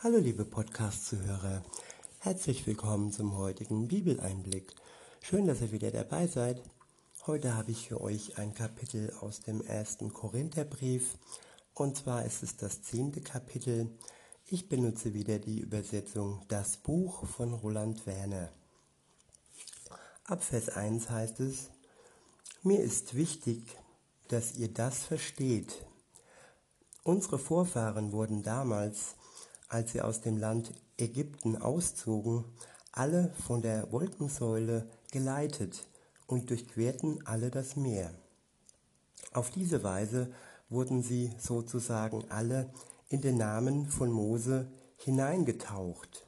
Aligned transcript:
Hallo 0.00 0.18
liebe 0.18 0.44
Podcast-Zuhörer, 0.44 1.64
herzlich 2.20 2.64
willkommen 2.68 3.10
zum 3.10 3.36
heutigen 3.36 3.88
Bibeleinblick. 3.88 4.72
Schön, 5.20 5.48
dass 5.48 5.60
ihr 5.60 5.72
wieder 5.72 5.90
dabei 5.90 6.28
seid. 6.28 6.62
Heute 7.26 7.56
habe 7.56 7.72
ich 7.72 7.88
für 7.88 8.00
euch 8.00 8.38
ein 8.38 8.54
Kapitel 8.54 9.12
aus 9.20 9.40
dem 9.40 9.60
ersten 9.60 10.12
Korintherbrief 10.12 11.18
und 11.74 11.96
zwar 11.96 12.24
ist 12.24 12.44
es 12.44 12.56
das 12.56 12.80
zehnte 12.82 13.22
Kapitel. 13.22 13.90
Ich 14.46 14.68
benutze 14.68 15.14
wieder 15.14 15.40
die 15.40 15.58
Übersetzung 15.58 16.42
Das 16.46 16.76
Buch 16.76 17.26
von 17.26 17.52
Roland 17.52 18.06
Werner. 18.06 18.52
Ab 20.26 20.44
Vers 20.44 20.68
1 20.68 21.10
heißt 21.10 21.40
es, 21.40 21.70
mir 22.62 22.78
ist 22.78 23.16
wichtig, 23.16 23.64
dass 24.28 24.54
ihr 24.54 24.72
das 24.72 24.98
versteht. 25.02 25.84
Unsere 27.02 27.40
Vorfahren 27.40 28.12
wurden 28.12 28.44
damals 28.44 29.16
als 29.68 29.92
sie 29.92 30.00
aus 30.00 30.20
dem 30.20 30.36
Land 30.36 30.72
Ägypten 30.96 31.56
auszogen, 31.56 32.44
alle 32.92 33.32
von 33.46 33.62
der 33.62 33.92
Wolkensäule 33.92 34.88
geleitet 35.12 35.86
und 36.26 36.50
durchquerten 36.50 37.26
alle 37.26 37.50
das 37.50 37.76
Meer. 37.76 38.12
Auf 39.32 39.50
diese 39.50 39.82
Weise 39.82 40.32
wurden 40.68 41.02
sie 41.02 41.32
sozusagen 41.38 42.24
alle 42.30 42.70
in 43.08 43.20
den 43.20 43.36
Namen 43.36 43.86
von 43.86 44.10
Mose 44.10 44.70
hineingetaucht. 44.96 46.26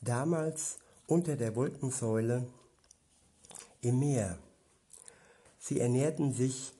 Damals 0.00 0.78
unter 1.06 1.36
der 1.36 1.56
Wolkensäule 1.56 2.46
im 3.80 3.98
Meer. 3.98 4.38
Sie 5.58 5.80
ernährten 5.80 6.32
sich 6.32 6.72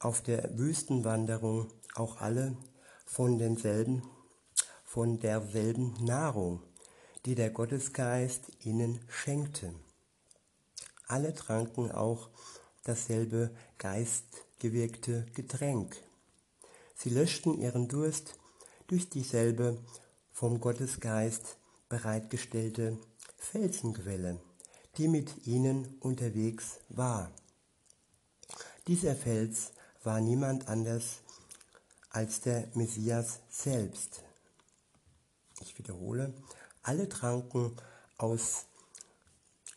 auf 0.00 0.22
der 0.22 0.58
Wüstenwanderung 0.58 1.68
auch 1.94 2.20
alle 2.20 2.56
von 3.06 3.38
denselben 3.38 4.02
von 4.96 5.20
derselben 5.20 5.92
Nahrung, 6.02 6.62
die 7.26 7.34
der 7.34 7.50
Gottesgeist 7.50 8.44
ihnen 8.64 8.98
schenkte. 9.08 9.74
Alle 11.06 11.34
tranken 11.34 11.92
auch 11.92 12.30
dasselbe 12.82 13.54
geistgewirkte 13.76 15.26
Getränk. 15.34 16.02
Sie 16.94 17.10
löschten 17.10 17.60
ihren 17.60 17.88
Durst 17.88 18.36
durch 18.86 19.10
dieselbe 19.10 19.76
vom 20.32 20.60
Gottesgeist 20.60 21.58
bereitgestellte 21.90 22.96
Felsenquelle, 23.36 24.40
die 24.96 25.08
mit 25.08 25.46
ihnen 25.46 25.98
unterwegs 26.00 26.78
war. 26.88 27.30
Dieser 28.86 29.14
Fels 29.14 29.72
war 30.02 30.22
niemand 30.22 30.68
anders 30.68 31.18
als 32.08 32.40
der 32.40 32.68
Messias 32.72 33.40
selbst 33.50 34.22
ich 35.60 35.78
wiederhole, 35.78 36.32
alle 36.82 37.08
tranken 37.08 37.76
aus 38.18 38.66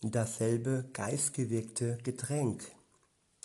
dasselbe 0.01 0.85
geistgewirkte 0.93 1.97
Getränk. 2.03 2.63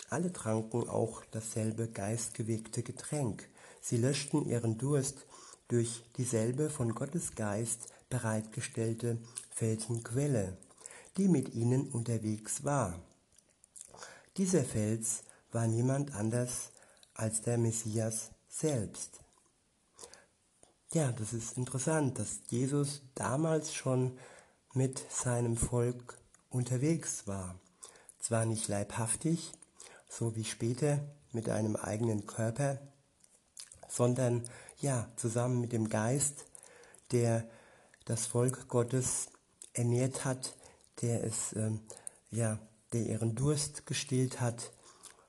Alle 0.09 0.31
tranken 0.31 0.87
auch 0.87 1.23
dasselbe 1.31 1.87
geistgewirkte 1.87 2.83
Getränk. 2.83 3.49
Sie 3.81 3.97
löschten 3.97 4.45
ihren 4.45 4.77
Durst 4.77 5.25
durch 5.67 6.03
dieselbe 6.17 6.69
von 6.69 6.93
Gottes 6.93 7.35
Geist 7.35 7.87
bereitgestellte 8.09 9.17
Felsenquelle, 9.49 10.57
die 11.17 11.27
mit 11.27 11.53
ihnen 11.53 11.89
unterwegs 11.89 12.63
war. 12.63 12.99
Dieser 14.37 14.63
Fels 14.63 15.23
war 15.51 15.67
niemand 15.67 16.13
anders 16.13 16.71
als 17.13 17.41
der 17.41 17.57
Messias 17.57 18.31
selbst. 18.49 19.24
Ja, 20.95 21.11
das 21.11 21.33
ist 21.33 21.57
interessant, 21.57 22.19
dass 22.19 22.39
Jesus 22.47 23.01
damals 23.15 23.73
schon 23.73 24.17
mit 24.73 25.03
seinem 25.11 25.57
Volk 25.57 26.17
unterwegs 26.49 27.27
war. 27.27 27.59
Zwar 28.17 28.45
nicht 28.45 28.69
leibhaftig, 28.69 29.51
so 30.07 30.37
wie 30.37 30.45
später 30.45 31.01
mit 31.33 31.49
einem 31.49 31.75
eigenen 31.75 32.25
Körper, 32.25 32.79
sondern 33.89 34.47
ja, 34.79 35.11
zusammen 35.17 35.59
mit 35.59 35.73
dem 35.73 35.89
Geist, 35.89 36.45
der 37.11 37.45
das 38.05 38.25
Volk 38.25 38.69
Gottes 38.69 39.27
ernährt 39.73 40.23
hat, 40.23 40.55
der 41.01 41.25
es 41.25 41.51
ähm, 41.57 41.81
ja, 42.31 42.57
der 42.93 43.01
ihren 43.01 43.35
Durst 43.35 43.85
gestillt 43.85 44.39
hat 44.39 44.71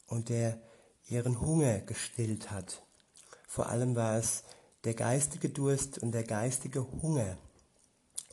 und 0.06 0.28
der 0.28 0.60
ihren 1.08 1.40
Hunger 1.40 1.80
gestillt 1.80 2.52
hat. 2.52 2.84
Vor 3.48 3.68
allem 3.68 3.96
war 3.96 4.16
es 4.16 4.44
der 4.86 4.94
geistige 4.94 5.48
Durst 5.48 5.98
und 5.98 6.12
der 6.12 6.22
geistige 6.22 6.86
Hunger. 7.02 7.36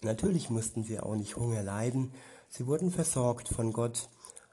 Natürlich 0.04 0.52
mussten 0.52 0.84
sie 0.84 1.00
auch 1.00 1.16
nicht 1.16 1.36
Hunger 1.36 1.64
leiden, 1.64 2.14
sie 2.48 2.68
wurden 2.68 2.92
versorgt 2.92 3.50
von 3.50 3.74
Gott 3.74 4.08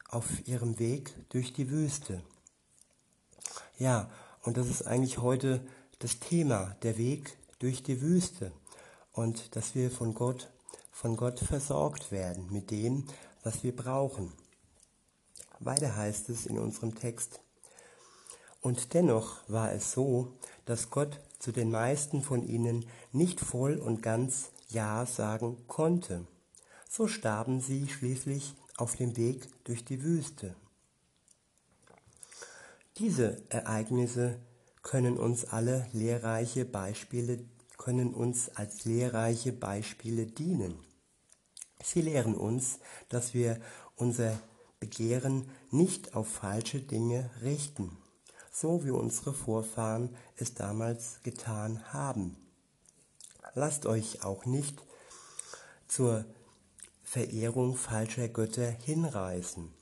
auf 0.08 0.24
ihrem 0.48 0.78
Weg 0.78 1.12
durch 1.28 1.52
die 1.52 1.68
Wüste. 1.68 2.22
Ja, 3.78 4.10
und 4.44 4.56
das 4.56 4.68
ist 4.68 4.86
eigentlich 4.86 5.18
heute 5.18 5.60
das 5.98 6.20
Thema, 6.20 6.74
der 6.82 6.96
Weg 6.96 7.36
durch 7.58 7.82
die 7.82 8.00
Wüste 8.00 8.50
und 9.12 9.54
dass 9.54 9.74
wir 9.74 9.90
von 9.90 10.14
Gott, 10.14 10.50
von 10.90 11.18
Gott 11.18 11.38
versorgt 11.38 12.10
werden 12.10 12.50
mit 12.50 12.70
dem, 12.70 13.04
was 13.42 13.62
wir 13.62 13.76
brauchen. 13.76 14.32
Weiter 15.58 15.94
heißt 15.96 16.30
es 16.30 16.46
in 16.46 16.58
unserem 16.58 16.94
Text, 16.94 17.40
und 18.62 18.94
dennoch 18.94 19.36
war 19.48 19.72
es 19.72 19.92
so, 19.92 20.32
dass 20.64 20.90
Gott 20.90 21.18
zu 21.40 21.50
den 21.50 21.70
meisten 21.70 22.22
von 22.22 22.46
ihnen 22.46 22.86
nicht 23.12 23.40
voll 23.40 23.78
und 23.78 24.02
ganz 24.02 24.52
Ja 24.68 25.04
sagen 25.06 25.56
konnte. 25.66 26.26
So 26.88 27.08
starben 27.08 27.60
sie 27.60 27.88
schließlich 27.88 28.54
auf 28.76 28.94
dem 28.94 29.16
Weg 29.16 29.48
durch 29.64 29.84
die 29.84 30.04
Wüste. 30.04 30.54
Diese 32.98 33.42
Ereignisse 33.48 34.38
können 34.82 35.18
uns 35.18 35.44
alle 35.46 35.88
lehrreiche 35.92 36.64
Beispiele 36.64 37.40
können 37.78 38.12
uns 38.12 38.50
als 38.56 38.84
lehrreiche 38.84 39.54
Beispiele 39.54 40.26
dienen. 40.26 40.74
Sie 41.82 42.02
lehren 42.02 42.34
uns, 42.34 42.78
dass 43.08 43.32
wir 43.32 43.58
unser 43.96 44.38
Begehren 44.80 45.48
nicht 45.70 46.14
auf 46.14 46.28
falsche 46.28 46.80
Dinge 46.80 47.30
richten 47.40 47.96
so 48.50 48.84
wie 48.84 48.90
unsere 48.90 49.32
Vorfahren 49.32 50.14
es 50.36 50.54
damals 50.54 51.22
getan 51.22 51.92
haben. 51.92 52.36
Lasst 53.54 53.86
euch 53.86 54.24
auch 54.24 54.44
nicht 54.46 54.82
zur 55.88 56.24
Verehrung 57.02 57.76
falscher 57.76 58.28
Götter 58.28 58.70
hinreißen, 58.70 59.72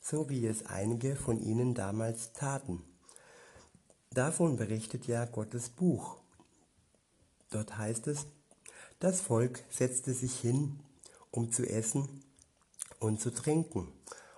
so 0.00 0.28
wie 0.28 0.46
es 0.46 0.66
einige 0.66 1.16
von 1.16 1.40
ihnen 1.40 1.74
damals 1.74 2.32
taten. 2.32 2.82
Davon 4.10 4.56
berichtet 4.56 5.06
ja 5.06 5.24
Gottes 5.24 5.70
Buch. 5.70 6.18
Dort 7.50 7.78
heißt 7.78 8.06
es, 8.08 8.26
das 9.00 9.20
Volk 9.20 9.64
setzte 9.70 10.12
sich 10.12 10.38
hin, 10.38 10.80
um 11.30 11.50
zu 11.50 11.66
essen 11.68 12.22
und 13.00 13.20
zu 13.20 13.30
trinken, 13.30 13.92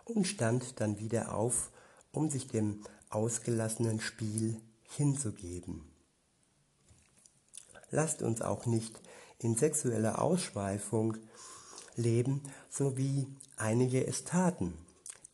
und 0.04 0.26
stand 0.26 0.80
dann 0.80 0.98
wieder 0.98 1.34
auf, 1.34 1.70
um 2.12 2.30
sich 2.30 2.46
dem 2.46 2.80
ausgelassenen 3.16 3.98
Spiel 3.98 4.60
hinzugeben. 4.82 5.90
Lasst 7.90 8.20
uns 8.20 8.42
auch 8.42 8.66
nicht 8.66 9.00
in 9.38 9.56
sexueller 9.56 10.20
Ausschweifung 10.20 11.16
leben, 11.96 12.42
so 12.68 12.98
wie 12.98 13.26
einige 13.56 14.06
es 14.06 14.24
taten. 14.24 14.74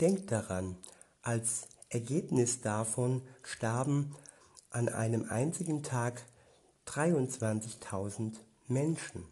Denkt 0.01 0.31
daran, 0.31 0.77
als 1.23 1.67
Ergebnis 1.89 2.61
davon 2.61 3.23
starben 3.43 4.15
an 4.71 4.89
einem 4.89 5.29
einzigen 5.29 5.83
Tag 5.83 6.25
23.000 6.87 8.37
Menschen. 8.69 9.25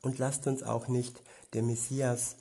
Und 0.00 0.18
lasst 0.18 0.46
uns 0.46 0.62
auch 0.62 0.88
nicht 0.88 1.22
den 1.52 1.66
Messias, 1.66 2.36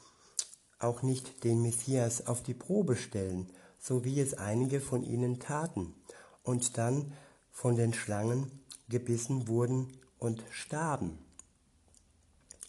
auch 0.79 1.01
nicht 1.01 1.43
den 1.43 1.61
Messias 1.61 2.25
auf 2.25 2.41
die 2.41 2.53
Probe 2.53 2.95
stellen, 2.95 3.49
so 3.79 4.03
wie 4.03 4.19
es 4.19 4.33
einige 4.33 4.81
von 4.81 5.03
ihnen 5.03 5.39
taten, 5.39 5.93
und 6.43 6.77
dann 6.77 7.13
von 7.51 7.75
den 7.75 7.93
Schlangen 7.93 8.51
gebissen 8.89 9.47
wurden 9.47 9.97
und 10.17 10.43
starben. 10.51 11.17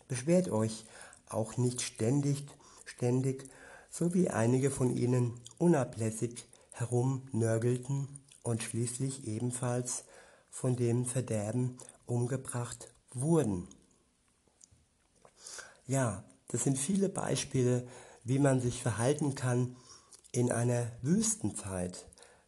Beschwert 0.09 0.49
euch 0.49 0.85
auch 1.29 1.57
nicht 1.57 1.81
ständig, 1.81 2.47
ständig, 2.85 3.49
so 3.91 4.15
wie 4.15 4.29
einige 4.29 4.71
von 4.71 4.97
ihnen 4.97 5.35
unablässig 5.59 6.45
herumnörgelten 6.73 8.09
und 8.43 8.63
schließlich 8.63 9.27
ebenfalls 9.27 10.05
von 10.51 10.77
dem 10.77 11.07
Verderben 11.07 11.79
umgebracht 12.07 12.93
wurden. 13.13 13.69
Ja, 15.87 16.25
das 16.49 16.65
sind 16.65 16.79
viele 16.79 17.09
Beispiele, 17.09 17.87
wie 18.25 18.39
man 18.39 18.61
sich 18.61 18.83
verhalten 18.83 19.35
kann, 19.35 19.77
in 20.33 20.53
einer 20.53 20.91
Wüstenzeit. 21.03 22.07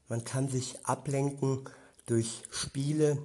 Man 0.08 0.25
kann 0.25 0.49
sich 0.49 0.84
ablenken 0.84 1.64
durch 2.06 2.43
Spiele, 2.50 3.19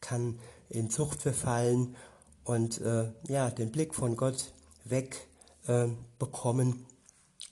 kann 0.00 0.38
in 0.68 0.90
Zucht 0.90 1.22
verfallen 1.22 1.96
und 2.44 2.80
äh, 2.80 3.12
ja, 3.28 3.50
den 3.50 3.72
Blick 3.72 3.94
von 3.94 4.16
Gott 4.16 4.52
weg 4.84 5.26
äh. 5.66 5.88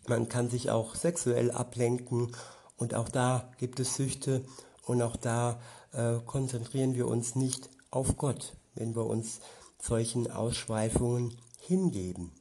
Man 0.09 0.29
kann 0.29 0.51
sich 0.51 0.71
auch 0.71 0.95
sexuell 0.95 1.51
ablenken 1.51 2.35
und 2.77 2.95
auch 2.95 3.09
da 3.09 3.53
gibt 3.59 3.81
es 3.81 3.95
Süchte 3.95 4.45
und 4.85 5.01
auch 5.01 5.17
da 5.17 5.61
äh, 5.93 6.19
konzentrieren 6.27 6.95
wir 6.95 7.07
uns 7.07 7.37
nicht 7.37 7.71
auf 7.91 8.17
Gott, 8.17 8.57
wenn 8.75 8.97
wir 8.97 9.07
uns 9.07 9.41
solchen 9.81 10.31
Ausschweifungen 10.31 11.37
hingeben. 11.61 12.33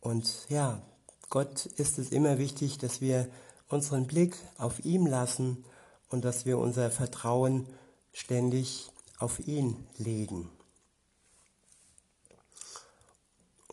Und 0.00 0.48
ja, 0.48 0.82
Gott 1.30 1.66
ist 1.66 1.98
es 1.98 2.10
immer 2.10 2.38
wichtig, 2.38 2.78
dass 2.78 3.00
wir 3.00 3.28
unseren 3.68 4.06
Blick 4.06 4.36
auf 4.56 4.84
ihm 4.84 5.06
lassen 5.06 5.64
und 6.08 6.24
dass 6.24 6.46
wir 6.46 6.58
unser 6.58 6.90
Vertrauen 6.90 7.66
ständig 8.12 8.90
auf 9.18 9.46
ihn 9.46 9.76
legen. 9.98 10.50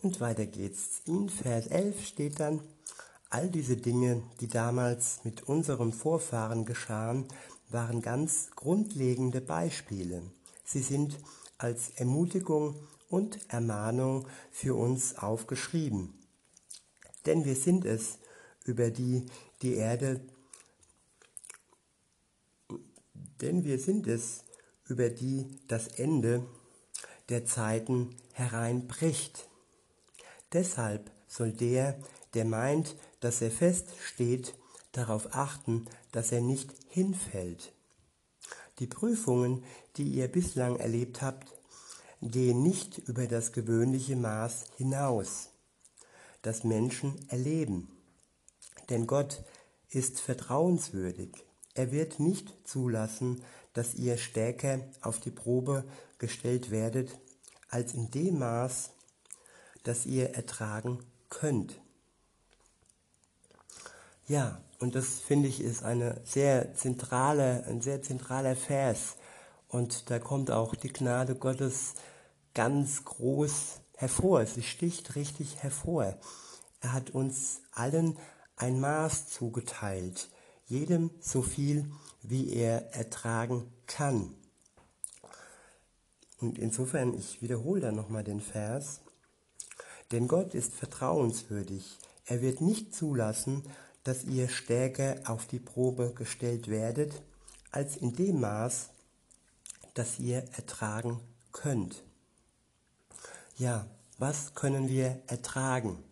Und 0.02 0.20
weiter 0.20 0.44
geht's. 0.44 1.00
In 1.06 1.30
Vers 1.30 1.68
11 1.68 2.06
steht 2.06 2.40
dann, 2.40 2.60
all 3.30 3.48
diese 3.48 3.76
Dinge, 3.76 4.22
die 4.40 4.48
damals 4.48 5.24
mit 5.24 5.48
unserem 5.48 5.92
Vorfahren 5.92 6.64
geschahen, 6.64 7.26
waren 7.70 8.02
ganz 8.02 8.50
grundlegende 8.54 9.40
Beispiele. 9.40 10.22
Sie 10.64 10.82
sind 10.82 11.18
als 11.58 11.90
Ermutigung 11.96 12.76
und 13.08 13.38
Ermahnung 13.48 14.28
für 14.52 14.74
uns 14.74 15.16
aufgeschrieben. 15.16 16.12
Denn 17.26 17.44
wir 17.44 17.56
sind 17.56 17.84
es, 17.84 18.18
über 18.64 18.90
die 18.90 19.26
die 19.62 19.74
Erde, 19.74 20.20
denn 23.40 23.64
wir 23.64 23.78
sind 23.78 24.06
es, 24.06 24.44
über 24.86 25.08
die 25.08 25.58
das 25.68 25.88
Ende 25.88 26.46
der 27.28 27.44
Zeiten 27.44 28.14
hereinbricht. 28.32 29.48
Deshalb 30.52 31.10
soll 31.26 31.52
der, 31.52 31.98
der 32.34 32.44
meint, 32.44 32.94
dass 33.20 33.42
er 33.42 33.50
fest 33.50 33.88
steht, 34.00 34.54
darauf 34.92 35.34
achten, 35.34 35.86
dass 36.12 36.32
er 36.32 36.40
nicht 36.40 36.70
hinfällt. 36.88 37.72
Die 38.78 38.86
Prüfungen, 38.86 39.64
die 39.96 40.08
ihr 40.08 40.28
bislang 40.28 40.76
erlebt 40.76 41.22
habt, 41.22 41.48
gehen 42.22 42.62
nicht 42.62 42.98
über 42.98 43.26
das 43.26 43.52
gewöhnliche 43.52 44.16
Maß 44.16 44.64
hinaus, 44.76 45.50
das 46.46 46.62
Menschen 46.62 47.28
erleben. 47.28 47.88
Denn 48.88 49.06
Gott 49.06 49.42
ist 49.90 50.20
vertrauenswürdig. 50.20 51.32
Er 51.74 51.90
wird 51.90 52.20
nicht 52.20 52.54
zulassen, 52.64 53.42
dass 53.72 53.94
ihr 53.94 54.16
stärker 54.16 54.80
auf 55.02 55.18
die 55.18 55.30
Probe 55.30 55.84
gestellt 56.18 56.70
werdet, 56.70 57.18
als 57.68 57.94
in 57.94 58.10
dem 58.12 58.38
Maß, 58.38 58.90
das 59.82 60.06
ihr 60.06 60.30
ertragen 60.30 61.00
könnt. 61.28 61.80
Ja, 64.28 64.60
und 64.78 64.94
das 64.94 65.18
finde 65.18 65.48
ich 65.48 65.60
ist 65.60 65.82
eine 65.82 66.20
sehr 66.24 66.74
zentrale, 66.74 67.64
ein 67.66 67.80
sehr 67.80 68.02
zentraler 68.02 68.54
Vers. 68.56 69.16
Und 69.68 70.10
da 70.10 70.18
kommt 70.20 70.50
auch 70.50 70.74
die 70.74 70.92
Gnade 70.92 71.34
Gottes 71.34 71.94
ganz 72.54 73.04
groß 73.04 73.80
hervor. 73.96 74.46
Sie 74.46 74.62
sticht 74.62 75.16
richtig 75.16 75.56
hervor. 75.62 76.16
Er 76.80 76.92
hat 76.92 77.10
uns 77.10 77.62
allen 77.72 78.16
ein 78.56 78.80
Maß 78.80 79.28
zugeteilt, 79.28 80.28
jedem 80.66 81.10
so 81.20 81.42
viel, 81.42 81.90
wie 82.22 82.52
er 82.52 82.94
ertragen 82.94 83.70
kann. 83.86 84.34
Und 86.38 86.58
insofern, 86.58 87.14
ich 87.14 87.42
wiederhole 87.42 87.80
da 87.80 87.92
nochmal 87.92 88.24
den 88.24 88.40
Vers, 88.40 89.00
denn 90.12 90.28
Gott 90.28 90.54
ist 90.54 90.74
vertrauenswürdig. 90.74 91.98
Er 92.26 92.42
wird 92.42 92.60
nicht 92.60 92.94
zulassen, 92.94 93.62
dass 94.04 94.24
ihr 94.24 94.48
stärker 94.48 95.20
auf 95.26 95.46
die 95.46 95.58
Probe 95.58 96.12
gestellt 96.14 96.68
werdet, 96.68 97.22
als 97.72 97.96
in 97.96 98.14
dem 98.14 98.40
Maß, 98.40 98.90
das 99.94 100.18
ihr 100.18 100.44
ertragen 100.56 101.20
könnt. 101.52 102.05
Ja, 103.58 103.86
was 104.18 104.54
können 104.54 104.90
wir 104.90 105.22
ertragen? 105.28 106.04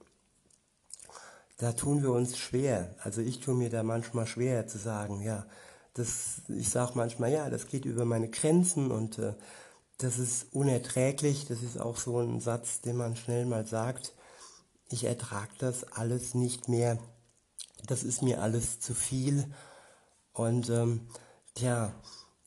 Da 1.58 1.72
tun 1.72 2.02
wir 2.02 2.10
uns 2.10 2.38
schwer. 2.38 2.94
Also 3.00 3.20
ich 3.20 3.40
tue 3.40 3.54
mir 3.54 3.68
da 3.68 3.82
manchmal 3.82 4.26
schwer 4.26 4.66
zu 4.66 4.78
sagen, 4.78 5.20
ja, 5.20 5.44
das, 5.92 6.40
ich 6.48 6.70
sage 6.70 6.92
manchmal, 6.94 7.30
ja, 7.30 7.50
das 7.50 7.68
geht 7.68 7.84
über 7.84 8.06
meine 8.06 8.30
Grenzen 8.30 8.90
und 8.90 9.18
äh, 9.18 9.34
das 9.98 10.18
ist 10.18 10.54
unerträglich. 10.54 11.44
Das 11.46 11.62
ist 11.62 11.78
auch 11.78 11.98
so 11.98 12.18
ein 12.18 12.40
Satz, 12.40 12.80
den 12.80 12.96
man 12.96 13.14
schnell 13.14 13.44
mal 13.44 13.66
sagt. 13.66 14.14
Ich 14.88 15.04
ertrage 15.04 15.52
das 15.58 15.84
alles 15.92 16.32
nicht 16.32 16.70
mehr. 16.70 16.98
Das 17.86 18.04
ist 18.04 18.22
mir 18.22 18.40
alles 18.40 18.80
zu 18.80 18.94
viel. 18.94 19.52
Und 20.32 20.70
ähm, 20.70 21.08
ja, 21.58 21.92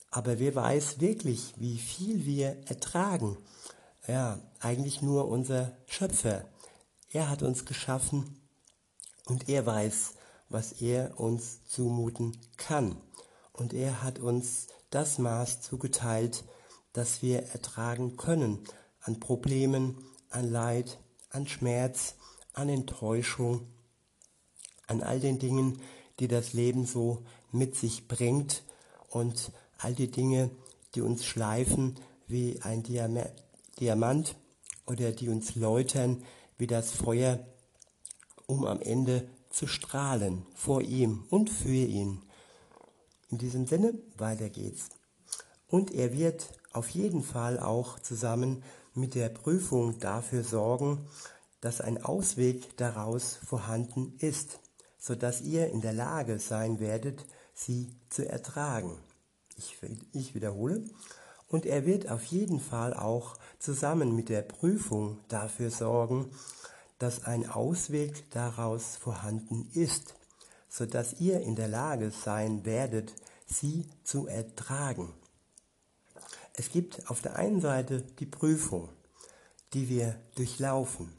aber 0.10 0.40
wer 0.40 0.56
weiß 0.56 1.00
wirklich, 1.00 1.54
wie 1.58 1.78
viel 1.78 2.26
wir 2.26 2.58
ertragen? 2.68 3.38
Ja, 4.08 4.40
eigentlich 4.62 5.02
nur 5.02 5.28
unser 5.28 5.76
Schöpfer. 5.86 6.46
Er 7.12 7.30
hat 7.30 7.44
uns 7.44 7.66
geschaffen 7.66 8.42
und 9.26 9.50
er 9.50 9.66
weiß, 9.66 10.14
was 10.48 10.72
er 10.82 11.20
uns 11.20 11.66
zumuten 11.66 12.38
kann. 12.56 12.96
Und 13.52 13.74
er 13.74 14.04
hat 14.04 14.20
uns 14.20 14.68
das 14.92 15.18
Maß 15.18 15.60
zugeteilt, 15.62 16.46
das 16.94 17.22
wir 17.22 17.48
ertragen 17.48 18.16
können 18.16 18.64
an 19.02 19.20
Problemen, 19.20 19.98
an 20.30 20.50
Leid, 20.50 21.00
an 21.30 21.46
Schmerz, 21.46 22.16
an 22.54 22.70
Enttäuschung, 22.70 23.68
an 24.88 25.04
all 25.04 25.20
den 25.20 25.38
Dingen, 25.38 25.82
die 26.22 26.30
das 26.30 26.54
Leben 26.54 26.86
so 26.86 27.26
mit 27.52 27.76
sich 27.76 28.08
bringt 28.08 28.64
und 29.10 29.52
all 29.80 29.94
die 29.94 30.10
Dinge, 30.10 30.50
die 30.96 31.02
uns 31.02 31.26
schleifen 31.26 32.00
wie 32.28 32.62
ein 32.62 32.84
Diamant 32.84 33.47
oder 34.86 35.12
die 35.12 35.30
uns 35.30 35.56
läutern 35.56 36.24
wie 36.58 36.68
das 36.68 36.92
Feuer, 36.92 37.40
um 38.46 38.66
am 38.66 38.82
Ende 38.82 39.28
zu 39.50 39.68
strahlen 39.68 40.46
vor 40.56 40.82
ihm 40.82 41.26
und 41.30 41.50
für 41.50 41.70
ihn. 41.70 42.22
In 43.30 43.38
diesem 43.38 43.68
Sinne, 43.68 43.94
weiter 44.18 44.50
geht's. 44.50 44.90
Und 45.68 45.92
er 45.92 46.14
wird 46.14 46.54
auf 46.72 46.90
jeden 46.90 47.24
Fall 47.24 47.60
auch 47.60 48.00
zusammen 48.00 48.64
mit 48.94 49.16
der 49.16 49.30
Prüfung 49.30 50.00
dafür 50.00 50.44
sorgen, 50.44 51.08
dass 51.60 51.82
ein 51.82 52.04
Ausweg 52.04 52.78
daraus 52.78 53.36
vorhanden 53.36 54.16
ist, 54.20 54.60
so 54.98 55.16
dass 55.16 55.42
ihr 55.42 55.68
in 55.70 55.82
der 55.82 55.94
Lage 55.94 56.40
sein 56.40 56.80
werdet, 56.80 57.26
sie 57.54 57.90
zu 58.10 58.28
ertragen. 58.28 58.98
Ich, 59.58 59.78
ich 60.14 60.36
wiederhole. 60.36 60.84
Und 61.48 61.66
er 61.66 61.86
wird 61.86 62.10
auf 62.10 62.24
jeden 62.26 62.60
Fall 62.60 62.94
auch 62.94 63.38
zusammen 63.60 64.16
mit 64.16 64.30
der 64.30 64.42
Prüfung 64.42 65.20
dafür 65.30 65.72
sorgen, 65.72 66.30
dass 67.00 67.24
ein 67.24 67.50
Ausweg 67.50 68.30
daraus 68.32 68.98
vorhanden 68.98 69.70
ist, 69.74 70.16
so 70.70 70.86
dass 70.86 71.20
ihr 71.20 71.42
in 71.42 71.56
der 71.56 71.68
Lage 71.68 72.12
sein 72.12 72.66
werdet, 72.66 73.14
sie 73.46 73.88
zu 74.04 74.28
ertragen. 74.28 75.14
Es 76.54 76.72
gibt 76.72 77.10
auf 77.10 77.22
der 77.22 77.36
einen 77.36 77.62
Seite 77.62 78.02
die 78.02 78.26
Prüfung, 78.26 78.90
die 79.74 79.90
wir 79.90 80.20
durchlaufen. 80.36 81.14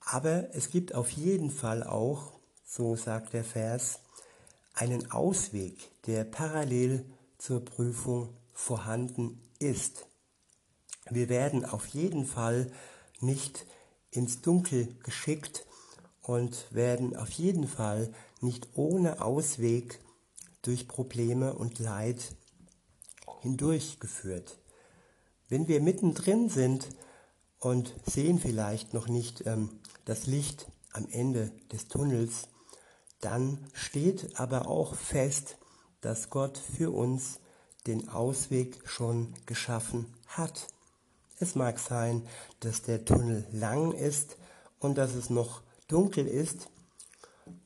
Aber 0.00 0.54
es 0.54 0.70
gibt 0.70 0.94
auf 0.94 1.10
jeden 1.10 1.50
Fall 1.50 1.82
auch, 1.82 2.32
so 2.64 2.96
sagt 2.96 3.32
der 3.32 3.44
Vers, 3.44 4.00
einen 4.74 5.10
Ausweg, 5.10 5.76
der 6.06 6.24
parallel 6.24 7.04
zur 7.40 7.64
Prüfung 7.64 8.36
vorhanden 8.52 9.40
ist. 9.58 10.06
Wir 11.08 11.28
werden 11.28 11.64
auf 11.64 11.86
jeden 11.86 12.26
Fall 12.26 12.70
nicht 13.20 13.66
ins 14.10 14.42
Dunkel 14.42 14.94
geschickt 15.02 15.66
und 16.22 16.66
werden 16.70 17.16
auf 17.16 17.30
jeden 17.30 17.66
Fall 17.66 18.12
nicht 18.40 18.68
ohne 18.74 19.22
Ausweg 19.22 20.00
durch 20.62 20.86
Probleme 20.86 21.54
und 21.54 21.78
Leid 21.78 22.36
hindurchgeführt. 23.40 24.58
Wenn 25.48 25.66
wir 25.66 25.80
mittendrin 25.80 26.50
sind 26.50 26.88
und 27.58 27.94
sehen 28.06 28.38
vielleicht 28.38 28.92
noch 28.92 29.08
nicht 29.08 29.46
ähm, 29.46 29.80
das 30.04 30.26
Licht 30.26 30.70
am 30.92 31.08
Ende 31.10 31.52
des 31.72 31.88
Tunnels, 31.88 32.48
dann 33.20 33.66
steht 33.72 34.38
aber 34.38 34.68
auch 34.68 34.94
fest, 34.94 35.56
dass 36.00 36.30
Gott 36.30 36.58
für 36.58 36.90
uns 36.90 37.40
den 37.86 38.08
Ausweg 38.08 38.80
schon 38.84 39.34
geschaffen 39.46 40.06
hat. 40.26 40.68
Es 41.38 41.54
mag 41.54 41.78
sein, 41.78 42.26
dass 42.60 42.82
der 42.82 43.04
Tunnel 43.04 43.46
lang 43.52 43.92
ist 43.92 44.36
und 44.78 44.98
dass 44.98 45.14
es 45.14 45.30
noch 45.30 45.62
dunkel 45.88 46.26
ist 46.26 46.68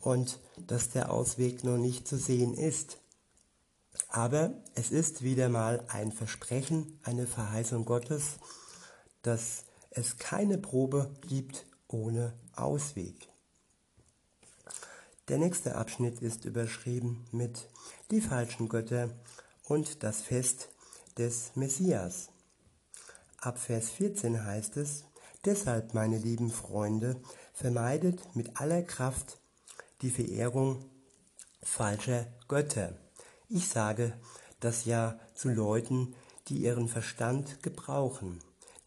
und 0.01 0.39
dass 0.67 0.91
der 0.91 1.11
Ausweg 1.13 1.65
noch 1.65 1.77
nicht 1.77 2.07
zu 2.07 2.17
sehen 2.17 2.55
ist. 2.55 2.99
Aber 4.09 4.55
es 4.75 4.91
ist 4.91 5.23
wieder 5.23 5.49
mal 5.49 5.85
ein 5.89 6.13
Versprechen, 6.13 6.99
eine 7.03 7.27
Verheißung 7.27 7.85
Gottes, 7.85 8.37
dass 9.23 9.65
es 9.91 10.19
keine 10.19 10.59
Probe 10.59 11.11
gibt 11.27 11.67
ohne 11.89 12.35
Ausweg. 12.55 13.29
Der 15.29 15.39
nächste 15.39 15.77
Abschnitt 15.77 16.21
ist 16.21 16.45
überschrieben 16.45 17.25
mit 17.33 17.67
die 18.11 18.21
falschen 18.21 18.69
Götter 18.69 19.09
und 19.65 20.03
das 20.03 20.21
Fest 20.21 20.69
des 21.17 21.53
Messias. 21.55 22.29
Ab 23.41 23.59
Vers 23.59 23.89
14 23.89 24.45
heißt 24.45 24.77
es, 24.77 25.05
deshalb, 25.47 25.95
meine 25.95 26.19
lieben 26.19 26.51
Freunde, 26.51 27.17
vermeidet 27.55 28.37
mit 28.37 28.61
aller 28.61 28.83
Kraft 28.83 29.39
die 30.03 30.11
Verehrung 30.11 30.85
falscher 31.63 32.27
Götter. 32.47 32.93
Ich 33.49 33.69
sage 33.69 34.13
das 34.61 34.85
ja 34.85 35.19
zu 35.35 35.49
Leuten, 35.49 36.15
die 36.49 36.59
ihren 36.59 36.89
Verstand 36.89 37.63
gebrauchen. 37.63 38.41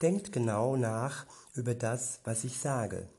Denkt 0.04 0.32
genau 0.32 0.76
nach 0.76 1.26
über 1.56 1.74
das, 1.74 2.20
was 2.24 2.44
ich 2.44 2.60
sage. 2.60 3.10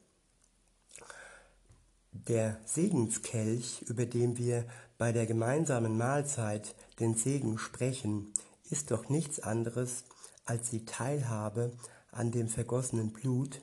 Der 2.26 2.58
Segenskelch, 2.64 3.82
über 3.82 4.04
den 4.04 4.36
wir 4.38 4.66
bei 4.98 5.12
der 5.12 5.26
gemeinsamen 5.26 5.96
Mahlzeit 5.96 6.74
den 6.98 7.14
Segen 7.14 7.58
sprechen, 7.58 8.32
ist 8.70 8.90
doch 8.90 9.08
nichts 9.08 9.40
anderes 9.40 10.04
als 10.44 10.70
die 10.70 10.84
Teilhabe 10.84 11.72
an 12.10 12.30
dem 12.30 12.48
vergossenen 12.48 13.12
Blut 13.12 13.60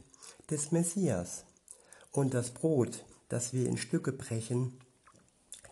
des 0.50 0.72
Messias. 0.72 1.46
Und 2.12 2.34
das 2.34 2.52
Brot, 2.52 3.04
das 3.30 3.54
wir 3.54 3.68
in 3.68 3.78
Stücke 3.78 4.12
brechen, 4.12 4.80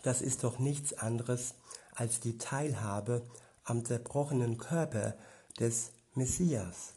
das 0.01 0.21
ist 0.21 0.43
doch 0.43 0.59
nichts 0.59 0.93
anderes 0.93 1.55
als 1.95 2.19
die 2.19 2.37
Teilhabe 2.37 3.25
am 3.63 3.85
zerbrochenen 3.85 4.57
Körper 4.57 5.15
des 5.59 5.91
Messias. 6.15 6.93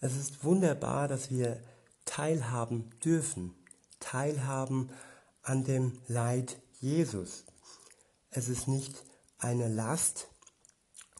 Es 0.00 0.16
ist 0.16 0.44
wunderbar, 0.44 1.08
dass 1.08 1.30
wir 1.30 1.60
teilhaben 2.04 2.90
dürfen, 3.04 3.54
teilhaben 4.02 4.90
an 5.42 5.64
dem 5.64 5.98
Leid 6.08 6.60
Jesus. 6.80 7.44
Es 8.30 8.48
ist 8.48 8.68
nicht 8.68 9.02
eine 9.38 9.68
Last, 9.68 10.28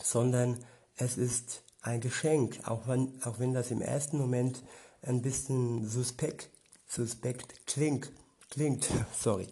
sondern 0.03 0.65
es 0.97 1.17
ist 1.17 1.63
ein 1.81 2.01
Geschenk, 2.01 2.61
auch 2.69 2.87
wenn, 2.87 3.23
auch 3.25 3.39
wenn 3.39 3.55
das 3.55 3.71
im 3.71 3.81
ersten 3.81 4.19
Moment 4.19 4.63
ein 5.03 5.23
bisschen 5.23 5.89
suspekt, 5.89 6.51
suspekt 6.87 7.67
klingt, 7.67 8.13
klingt, 8.51 8.89
sorry, 9.19 9.49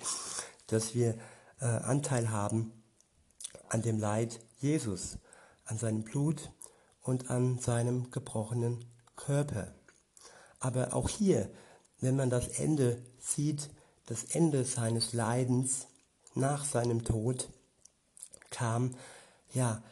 dass 0.68 0.94
wir 0.94 1.18
äh, 1.60 1.64
Anteil 1.64 2.30
haben 2.30 2.72
an 3.68 3.82
dem 3.82 3.98
Leid 3.98 4.40
Jesus, 4.58 5.18
an 5.64 5.78
seinem 5.78 6.02
Blut 6.02 6.52
und 7.02 7.30
an 7.30 7.58
seinem 7.58 8.10
gebrochenen 8.10 8.84
Körper. 9.16 9.74
Aber 10.58 10.94
auch 10.94 11.08
hier, 11.08 11.50
wenn 12.00 12.16
man 12.16 12.30
das 12.30 12.48
Ende 12.48 13.02
sieht, 13.18 13.70
das 14.06 14.24
Ende 14.24 14.64
seines 14.64 15.12
Leidens 15.12 15.86
nach 16.34 16.64
seinem 16.64 17.04
Tod, 17.04 17.48
kam 18.50 18.94
ja 19.52 19.82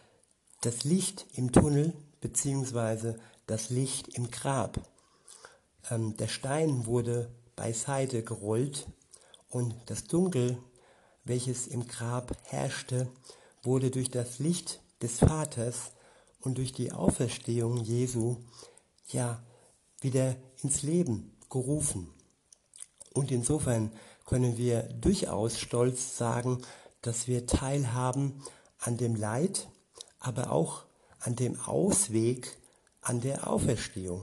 das 0.62 0.84
Licht 0.84 1.26
im 1.34 1.52
Tunnel 1.52 1.92
beziehungsweise 2.20 3.18
das 3.46 3.70
Licht 3.70 4.08
im 4.08 4.30
Grab. 4.30 4.80
Ähm, 5.90 6.16
der 6.16 6.28
Stein 6.28 6.86
wurde 6.86 7.30
beiseite 7.54 8.22
gerollt 8.22 8.86
und 9.50 9.74
das 9.86 10.04
Dunkel, 10.04 10.58
welches 11.24 11.66
im 11.66 11.86
Grab 11.86 12.36
herrschte, 12.44 13.08
wurde 13.62 13.90
durch 13.90 14.10
das 14.10 14.38
Licht 14.38 14.80
des 15.02 15.18
Vaters 15.18 15.92
und 16.40 16.58
durch 16.58 16.72
die 16.72 16.92
Auferstehung 16.92 17.76
Jesu 17.78 18.36
ja 19.08 19.42
wieder 20.00 20.36
ins 20.62 20.82
Leben 20.82 21.37
gerufen. 21.48 22.12
Und 23.14 23.30
insofern 23.30 23.92
können 24.26 24.56
wir 24.56 24.82
durchaus 24.82 25.58
stolz 25.58 26.16
sagen, 26.16 26.62
dass 27.02 27.26
wir 27.28 27.46
teilhaben 27.46 28.42
an 28.78 28.96
dem 28.96 29.14
Leid, 29.14 29.68
aber 30.20 30.52
auch 30.52 30.84
an 31.20 31.36
dem 31.36 31.58
Ausweg 31.60 32.56
an 33.00 33.20
der 33.20 33.48
Auferstehung. 33.48 34.22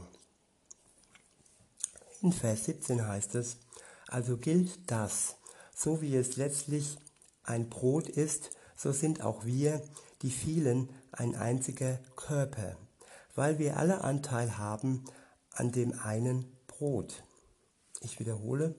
In 2.21 2.31
Vers 2.31 2.65
17 2.65 3.05
heißt 3.07 3.35
es, 3.35 3.57
also 4.07 4.37
gilt 4.37 4.89
das, 4.89 5.35
so 5.75 6.01
wie 6.01 6.15
es 6.15 6.37
letztlich 6.37 6.97
ein 7.43 7.69
Brot 7.69 8.07
ist, 8.07 8.51
so 8.75 8.91
sind 8.91 9.21
auch 9.21 9.45
wir, 9.45 9.81
die 10.21 10.31
vielen, 10.31 10.89
ein 11.11 11.35
einziger 11.35 11.99
Körper, 12.15 12.77
weil 13.35 13.59
wir 13.59 13.77
alle 13.77 14.03
Anteil 14.03 14.57
haben 14.57 15.05
an 15.51 15.71
dem 15.71 15.97
einen 15.99 16.54
Brot. 16.77 17.23
Ich 18.01 18.19
wiederhole, 18.19 18.75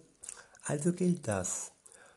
also 0.64 0.92
gilt 0.92 1.28
das, 1.28 1.72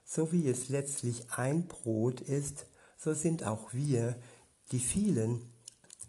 so 0.05 0.31
wie 0.31 0.47
es 0.47 0.69
letztlich 0.69 1.31
ein 1.31 1.67
Brot 1.67 2.21
ist, 2.21 2.65
so 2.97 3.13
sind 3.13 3.43
auch 3.43 3.73
wir, 3.73 4.15
die 4.71 4.79
vielen, 4.79 5.53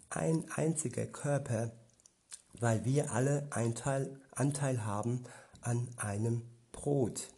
ein 0.09 0.49
einziger 0.51 1.05
Körper, 1.05 1.71
weil 2.59 2.83
wir 2.85 3.11
alle 3.11 3.47
Anteil, 3.51 4.19
Anteil 4.31 4.85
haben 4.85 5.23
an 5.61 5.87
einem 5.97 6.41
Brot. 6.71 7.29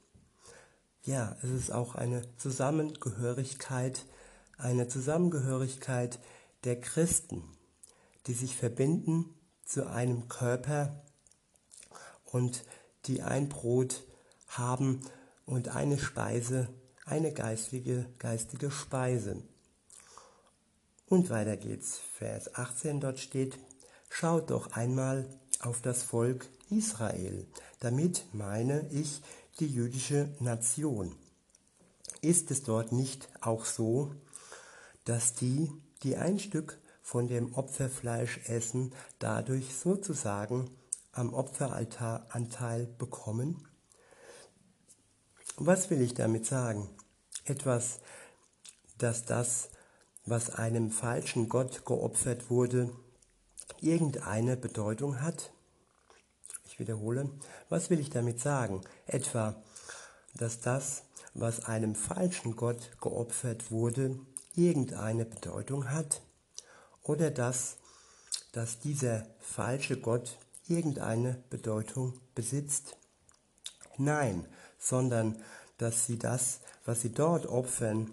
Ja, 1.04 1.38
es 1.44 1.50
ist 1.50 1.72
auch 1.72 1.96
eine 1.96 2.24
Zusammengehörigkeit 2.38 4.06
eine 4.58 4.88
Zusammengehörigkeit 4.88 6.20
der 6.64 6.80
Christen, 6.80 7.44
die 8.28 8.34
sich 8.34 8.56
verbinden 8.56 9.34
zu 9.66 9.88
einem 9.90 10.28
Körper 10.30 11.04
und 12.34 12.66
die 13.06 13.22
ein 13.22 13.48
Brot 13.48 14.04
haben 14.48 15.00
und 15.46 15.70
eine 15.70 15.98
Speise, 15.98 16.68
eine 17.06 17.32
geistige, 17.32 18.08
geistige 18.18 18.72
Speise. 18.72 19.42
Und 21.08 21.30
weiter 21.30 21.58
geht's. 21.58 22.00
Vers 22.18 22.56
18 22.56 23.00
dort 23.00 23.20
steht, 23.20 23.60
schaut 24.10 24.50
doch 24.50 24.72
einmal 24.72 25.30
auf 25.60 25.82
das 25.82 26.02
Volk 26.02 26.50
Israel. 26.70 27.46
Damit 27.80 28.26
meine 28.34 28.88
ich 28.90 29.22
die 29.60 29.68
jüdische 29.68 30.30
Nation. 30.40 31.16
Ist 32.22 32.50
es 32.52 32.64
dort 32.64 32.92
nicht 32.92 33.30
auch 33.42 33.66
so, 33.66 34.12
dass 35.06 35.34
die, 35.34 35.70
die 36.02 36.16
ein 36.16 36.40
Stück 36.40 36.80
von 37.04 37.28
dem 37.28 37.54
Opferfleisch 37.54 38.40
essen, 38.48 38.94
dadurch 39.20 39.76
sozusagen 39.76 40.70
am 41.14 41.34
Opferaltar 41.34 42.26
Anteil 42.30 42.88
bekommen? 42.98 43.68
Was 45.58 45.90
will 45.90 46.02
ich 46.02 46.16
damit 46.16 46.46
sagen? 46.46 46.90
Etwas, 47.46 48.00
dass 48.98 49.24
das, 49.26 49.70
was 50.26 50.50
einem 50.50 50.90
falschen 50.90 51.50
Gott 51.50 51.86
geopfert 51.86 52.50
wurde, 52.50 52.90
irgendeine 53.80 54.58
Bedeutung 54.58 55.22
hat? 55.22 55.52
Ich 56.66 56.80
wiederhole, 56.80 57.30
was 57.70 57.90
will 57.90 58.00
ich 58.00 58.10
damit 58.10 58.40
sagen? 58.40 58.82
Etwa, 59.06 59.56
dass 60.34 60.60
das, 60.60 61.04
was 61.36 61.66
einem 61.66 61.94
falschen 61.94 62.56
Gott 62.56 62.92
geopfert 63.00 63.70
wurde, 63.70 64.20
irgendeine 64.56 65.26
Bedeutung 65.26 65.92
hat 65.92 66.22
oder 67.04 67.30
dass, 67.30 67.78
dass 68.52 68.80
dieser 68.80 69.28
falsche 69.40 70.00
Gott 70.00 70.38
irgendeine 70.68 71.44
Bedeutung 71.50 72.20
besitzt. 72.36 72.98
Nein, 73.98 74.48
sondern 74.80 75.38
dass 75.78 76.06
sie 76.06 76.18
das, 76.18 76.60
was 76.86 77.02
sie 77.02 77.12
dort 77.12 77.46
opfern, 77.46 78.12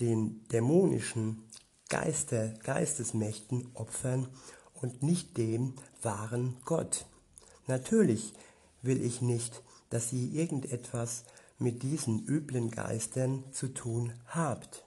den 0.00 0.46
dämonischen 0.48 1.44
Geister, 1.88 2.48
Geistesmächten 2.62 3.70
opfern 3.74 4.28
und 4.74 5.02
nicht 5.02 5.36
dem 5.36 5.74
wahren 6.02 6.56
Gott. 6.64 7.06
Natürlich 7.66 8.34
will 8.82 9.02
ich 9.02 9.22
nicht, 9.22 9.62
dass 9.90 10.12
ihr 10.12 10.32
irgendetwas 10.32 11.24
mit 11.58 11.82
diesen 11.82 12.24
üblen 12.26 12.70
Geistern 12.70 13.44
zu 13.52 13.68
tun 13.68 14.12
habt. 14.26 14.84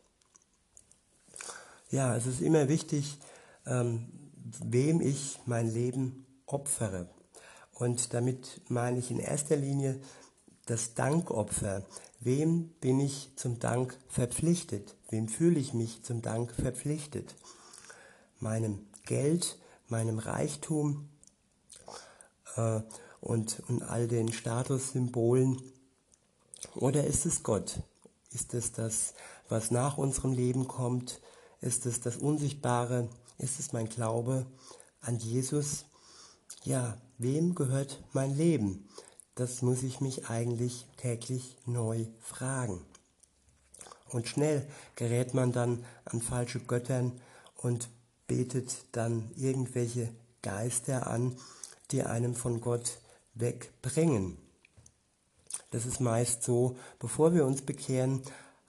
Ja, 1.90 2.16
es 2.16 2.26
ist 2.26 2.42
immer 2.42 2.70
wichtig, 2.70 3.18
ähm, 3.66 4.08
wem 4.64 5.02
ich 5.02 5.40
mein 5.46 5.72
Leben 5.72 6.26
opfere. 6.54 7.08
Und 7.74 8.14
damit 8.14 8.62
meine 8.70 9.00
ich 9.00 9.12
in 9.12 9.20
erster 9.20 9.56
Linie 9.56 10.00
das 10.66 10.94
Dankopfer. 10.94 11.84
Wem 12.20 12.70
bin 12.80 13.00
ich 13.00 13.32
zum 13.36 13.60
Dank 13.60 13.98
verpflichtet? 14.08 14.96
Wem 15.10 15.28
fühle 15.28 15.60
ich 15.60 15.74
mich 15.74 16.04
zum 16.04 16.22
Dank 16.22 16.54
verpflichtet? 16.54 17.36
Meinem 18.40 18.86
Geld, 19.06 19.58
meinem 19.88 20.20
Reichtum 20.20 21.10
äh, 22.56 22.82
und, 23.20 23.62
und 23.68 23.82
all 23.82 24.08
den 24.08 24.32
Statussymbolen? 24.32 25.62
Oder 26.76 27.06
ist 27.06 27.26
es 27.26 27.44
Gott? 27.44 27.82
Ist 28.32 28.54
es 28.54 28.72
das, 28.72 29.14
was 29.50 29.72
nach 29.72 29.98
unserem 29.98 30.32
Leben 30.32 30.68
kommt? 30.68 31.20
Ist 31.60 31.86
es 31.86 32.02
das 32.02 32.18
Unsichtbare? 32.18 33.10
Ist 33.38 33.60
es 33.60 33.74
mein 33.74 33.90
Glaube 33.90 34.46
an 35.02 35.18
Jesus? 35.18 35.86
Ja, 36.64 36.96
wem 37.18 37.56
gehört 37.56 38.04
mein 38.14 38.36
Leben? 38.38 38.88
Das 39.34 39.64
muss 39.64 39.82
ich 39.82 40.00
mich 40.00 40.30
eigentlich 40.30 40.86
täglich 40.98 41.58
neu 41.66 42.06
fragen. 42.20 42.86
Und 44.10 44.28
schnell 44.28 44.68
gerät 44.96 45.34
man 45.34 45.52
dann 45.54 45.84
an 46.06 46.22
falsche 46.22 46.60
Göttern 46.60 47.20
und 47.56 47.90
betet 48.28 48.86
dann 48.92 49.32
irgendwelche 49.36 50.14
Geister 50.44 51.08
an, 51.08 51.36
die 51.90 52.04
einem 52.04 52.36
von 52.36 52.62
Gott 52.62 53.00
wegbringen. 53.34 54.38
Das 55.72 55.88
ist 55.88 56.00
meist 56.00 56.44
so, 56.44 56.78
bevor 57.00 57.34
wir 57.34 57.46
uns 57.46 57.64
bekehren, 57.64 58.22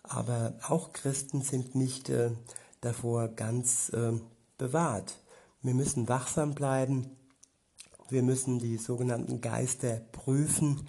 aber 0.03 0.55
auch 0.67 0.95
Christen 0.95 1.43
sind 1.43 1.75
nicht 1.75 2.09
äh, 2.09 2.31
davor 2.81 3.29
ganz 3.29 3.91
äh, 3.91 4.13
bewahrt. 4.57 5.19
Wir 5.61 5.75
müssen 5.75 6.09
wachsam 6.09 6.55
bleiben, 6.55 7.17
wir 8.13 8.23
müssen 8.23 8.59
die 8.59 8.77
sogenannten 8.77 9.41
Geister 9.41 10.01
prüfen 10.13 10.87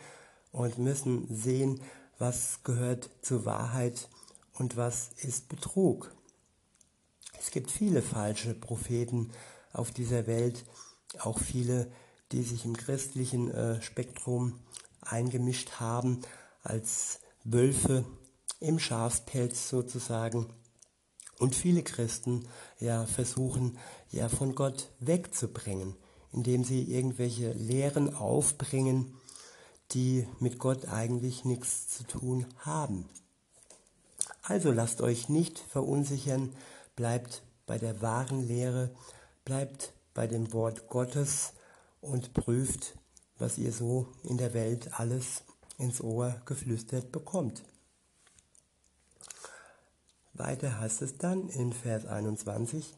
und 0.51 0.77
müssen 0.77 1.34
sehen, 1.34 1.82
was 2.20 2.60
gehört 2.63 3.10
zur 3.22 3.46
Wahrheit 3.46 4.10
und 4.53 4.77
was 4.77 5.10
ist 5.24 5.48
Betrug. 5.50 6.13
Es 7.39 7.50
gibt 7.51 7.72
viele 7.72 8.01
falsche 8.01 8.53
Propheten 8.53 9.32
auf 9.72 9.92
dieser 9.92 10.27
Welt, 10.27 10.65
auch 11.20 11.39
viele, 11.39 11.92
die 12.32 12.44
sich 12.44 12.65
im 12.65 12.75
christlichen 12.75 13.50
äh, 13.51 13.82
Spektrum 13.82 14.60
eingemischt 15.01 15.80
haben 15.80 16.22
als 16.62 17.20
Wölfe 17.44 18.06
im 18.60 18.80
Schafspelz 18.80 19.70
sozusagen. 19.70 20.48
Und 21.39 21.56
viele 21.56 21.84
Christen 21.84 22.48
ja 22.80 23.06
versuchen 23.06 23.77
ja 24.12 24.30
von 24.30 24.56
Gott 24.56 24.89
wegzubringen, 25.00 25.96
indem 26.34 26.63
sie 26.63 26.84
irgendwelche 26.84 27.54
Lehren 27.54 28.13
aufbringen, 28.13 29.16
die 29.92 30.28
mit 30.40 30.60
Gott 30.60 30.88
eigentlich 30.88 31.46
nichts 31.46 31.88
zu 31.90 32.04
tun 32.04 32.46
haben. 32.58 33.08
Also 34.42 34.72
lasst 34.72 35.02
euch 35.02 35.30
nicht 35.30 35.60
verunsichern, 35.60 36.54
bleibt 36.96 37.44
bei 37.66 37.78
der 37.78 38.02
wahren 38.02 38.46
Lehre, 38.46 38.92
bleibt 39.46 39.94
bei 40.13 40.28
dem 40.28 40.52
Wort 40.54 40.90
Gottes 40.90 41.54
und 42.02 42.34
prüft, 42.34 42.98
was 43.38 43.58
ihr 43.58 43.72
so 43.72 44.08
in 44.24 44.38
der 44.38 44.54
Welt 44.54 45.00
alles 45.00 45.44
ins 45.78 46.02
Ohr 46.02 46.42
geflüstert 46.46 47.12
bekommt. 47.12 47.63
Weiter 50.34 50.80
heißt 50.80 51.04
es 51.04 51.18
dann 51.18 51.48
in 51.50 51.74
Vers 51.74 52.06
21, 52.06 52.96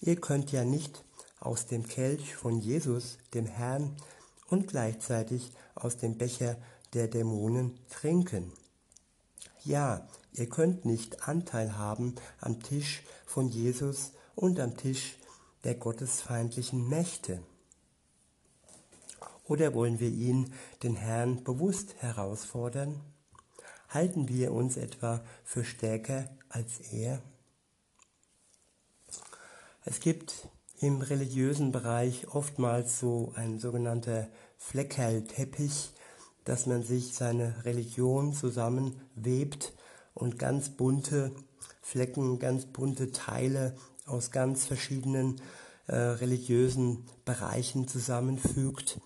ihr 0.00 0.16
könnt 0.16 0.50
ja 0.50 0.64
nicht 0.64 1.04
aus 1.40 1.66
dem 1.66 1.86
Kelch 1.86 2.36
von 2.36 2.60
Jesus, 2.60 3.18
dem 3.34 3.46
Herrn, 3.46 3.96
und 4.48 4.68
gleichzeitig 4.68 5.52
aus 5.74 5.96
dem 5.96 6.18
Becher 6.18 6.56
der 6.92 7.08
Dämonen 7.08 7.78
trinken. 7.88 8.52
Ja, 9.64 10.06
ihr 10.32 10.48
könnt 10.48 10.84
nicht 10.84 11.28
Anteil 11.28 11.76
haben 11.76 12.14
am 12.40 12.62
Tisch 12.62 13.02
von 13.26 13.48
Jesus 13.48 14.12
und 14.34 14.58
am 14.60 14.76
Tisch 14.76 15.16
der 15.64 15.74
gottesfeindlichen 15.74 16.88
Mächte. 16.88 17.42
Oder 19.44 19.74
wollen 19.74 19.98
wir 19.98 20.08
ihn, 20.10 20.52
den 20.82 20.96
Herrn, 20.96 21.42
bewusst 21.44 21.94
herausfordern? 21.98 23.00
Halten 23.88 24.28
wir 24.28 24.52
uns 24.52 24.76
etwa 24.76 25.24
für 25.44 25.64
stärker 25.64 26.28
als 26.48 26.78
er? 26.92 27.20
Es 29.84 30.00
gibt 30.00 30.48
im 30.80 31.02
religiösen 31.02 31.72
Bereich 31.72 32.26
oftmals 32.28 33.00
so 33.00 33.32
ein 33.36 33.58
sogenannter 33.58 34.28
Fleckerlteppich, 34.56 35.92
dass 36.44 36.66
man 36.66 36.82
sich 36.82 37.14
seine 37.14 37.64
Religion 37.64 38.32
zusammenwebt 38.32 39.74
und 40.14 40.38
ganz 40.38 40.70
bunte 40.70 41.32
Flecken, 41.82 42.38
ganz 42.38 42.64
bunte 42.64 43.12
Teile 43.12 43.76
aus 44.06 44.30
ganz 44.30 44.64
verschiedenen 44.64 45.40
äh, 45.86 45.96
religiösen 45.96 47.04
Bereichen 47.26 47.86
zusammenfügt. 47.86 49.00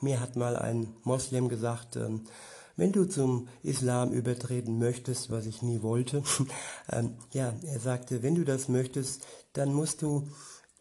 Mir 0.00 0.20
hat 0.20 0.36
mal 0.36 0.56
ein 0.56 0.94
Moslem 1.02 1.48
gesagt, 1.48 1.96
ähm, 1.96 2.24
wenn 2.76 2.90
du 2.90 3.04
zum 3.04 3.48
Islam 3.62 4.12
übertreten 4.12 4.78
möchtest, 4.78 5.30
was 5.30 5.46
ich 5.46 5.62
nie 5.62 5.82
wollte, 5.82 6.22
ähm, 6.90 7.16
ja, 7.32 7.52
er 7.62 7.80
sagte, 7.80 8.22
wenn 8.22 8.34
du 8.34 8.44
das 8.44 8.68
möchtest, 8.68 9.26
dann 9.52 9.72
musst 9.72 10.02
du 10.02 10.28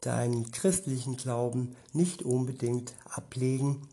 deinen 0.05 0.51
christlichen 0.51 1.17
Glauben 1.17 1.75
nicht 1.91 2.23
unbedingt 2.23 2.93
ablegen. 3.05 3.87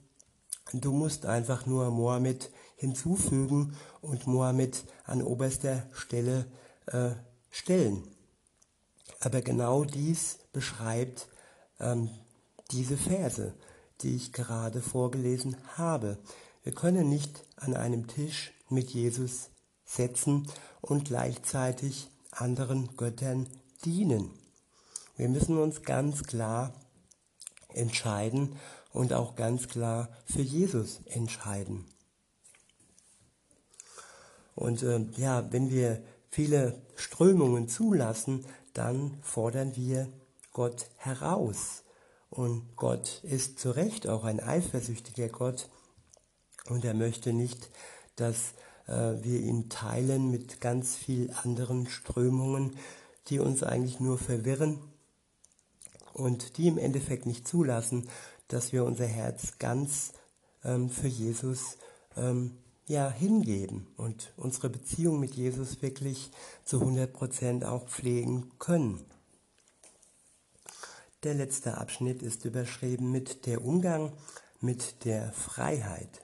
Du 0.73 0.93
musst 0.93 1.27
einfach 1.27 1.67
nur 1.67 1.91
Mohammed 1.91 2.51
hinzufügen 2.77 3.77
und 4.01 4.27
Mohammed 4.27 4.85
an 5.05 5.23
oberster 5.23 5.87
Stelle 5.93 6.47
äh, 6.87 7.11
stellen. 7.51 8.03
Aber 9.21 9.43
genau 9.43 9.85
dies 9.85 10.39
beschreibt 10.53 11.29
ähm, 11.79 12.09
diese 12.71 12.97
Verse, 12.97 13.55
die 14.01 14.17
ich 14.17 14.33
gerade 14.33 14.81
vorgelesen 14.81 15.57
habe. 15.77 16.19
Wir 16.63 16.73
können 16.73 17.09
nicht 17.09 17.45
an 17.57 17.75
einem 17.75 18.07
Tisch 18.07 18.53
mit 18.69 18.91
Jesus 18.91 19.51
setzen 19.85 20.47
und 20.81 21.07
gleichzeitig 21.07 22.09
anderen 22.31 22.97
Göttern 22.97 23.49
dienen. 23.85 24.31
Wir 25.21 25.29
müssen 25.29 25.59
uns 25.59 25.83
ganz 25.83 26.23
klar 26.23 26.73
entscheiden 27.75 28.57
und 28.91 29.13
auch 29.13 29.37
ganz 29.37 29.69
klar 29.69 30.09
für 30.25 30.41
Jesus 30.41 31.03
entscheiden. 31.05 31.85
Und 34.55 34.83
äh, 34.83 35.05
ja, 35.19 35.53
wenn 35.53 35.69
wir 35.69 36.03
viele 36.31 36.81
Strömungen 36.97 37.69
zulassen, 37.69 38.47
dann 38.73 39.19
fordern 39.21 39.77
wir 39.77 40.09
Gott 40.55 40.89
heraus. 40.97 41.85
Und 42.31 42.75
Gott 42.77 43.23
ist 43.23 43.59
zu 43.59 43.73
Recht 43.73 44.09
auch 44.09 44.25
ein 44.25 44.41
eifersüchtiger 44.41 45.29
Gott. 45.29 45.69
Und 46.71 46.83
er 46.83 46.95
möchte 46.95 47.35
nicht, 47.35 47.69
dass 48.17 48.55
äh, 48.87 49.23
wir 49.23 49.41
ihn 49.41 49.69
teilen 49.69 50.31
mit 50.31 50.63
ganz 50.63 50.97
viel 50.97 51.31
anderen 51.43 51.87
Strömungen, 51.89 52.75
die 53.27 53.39
uns 53.39 53.63
eigentlich 53.63 54.01
nur 54.01 54.17
verwirren 54.17 54.79
und 56.21 56.57
die 56.57 56.69
im 56.69 56.79
Endeffekt 56.79 57.27
nicht 57.27 57.49
zulassen, 57.49 58.09
dass 58.49 58.73
wir 58.73 58.85
unser 58.85 59.07
Herz 59.07 59.59
ganz 59.59 60.13
ähm, 60.65 60.91
für 60.91 61.09
Jesus 61.09 61.77
ähm, 62.17 62.57
ja, 62.87 63.11
hingeben 63.11 63.87
und 63.97 64.33
unsere 64.37 64.69
Beziehung 64.69 65.21
mit 65.21 65.35
Jesus 65.35 65.81
wirklich 65.83 66.31
zu 66.65 66.83
100% 66.83 67.65
auch 67.65 67.87
pflegen 67.87 68.51
können. 68.59 69.05
Der 71.23 71.35
letzte 71.35 71.79
Abschnitt 71.79 72.23
ist 72.23 72.45
überschrieben 72.45 73.13
mit 73.13 73.47
der 73.47 73.65
Umgang 73.65 74.13
mit 74.61 75.05
der 75.05 75.33
Freiheit. 75.33 76.21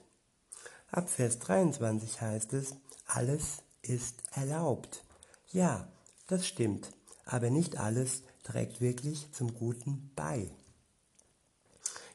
Ab 0.91 1.09
Vers 1.09 1.39
23 1.39 2.21
heißt 2.21 2.53
es, 2.53 2.75
alles 3.05 3.63
ist 3.81 4.15
erlaubt. 4.31 5.03
Ja, 5.51 5.87
das 6.27 6.47
stimmt, 6.47 6.91
aber 7.25 7.49
nicht 7.49 7.77
alles 7.77 8.23
trägt 8.47 8.81
wirklich 8.81 9.31
zum 9.33 9.53
Guten 9.53 10.11
bei. 10.15 10.49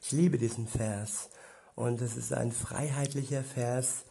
Ich 0.01 0.11
liebe 0.11 0.37
diesen 0.37 0.67
Vers 0.67 1.29
und 1.75 2.01
es 2.01 2.17
ist 2.17 2.33
ein 2.33 2.51
freiheitlicher 2.51 3.43
Vers, 3.43 4.03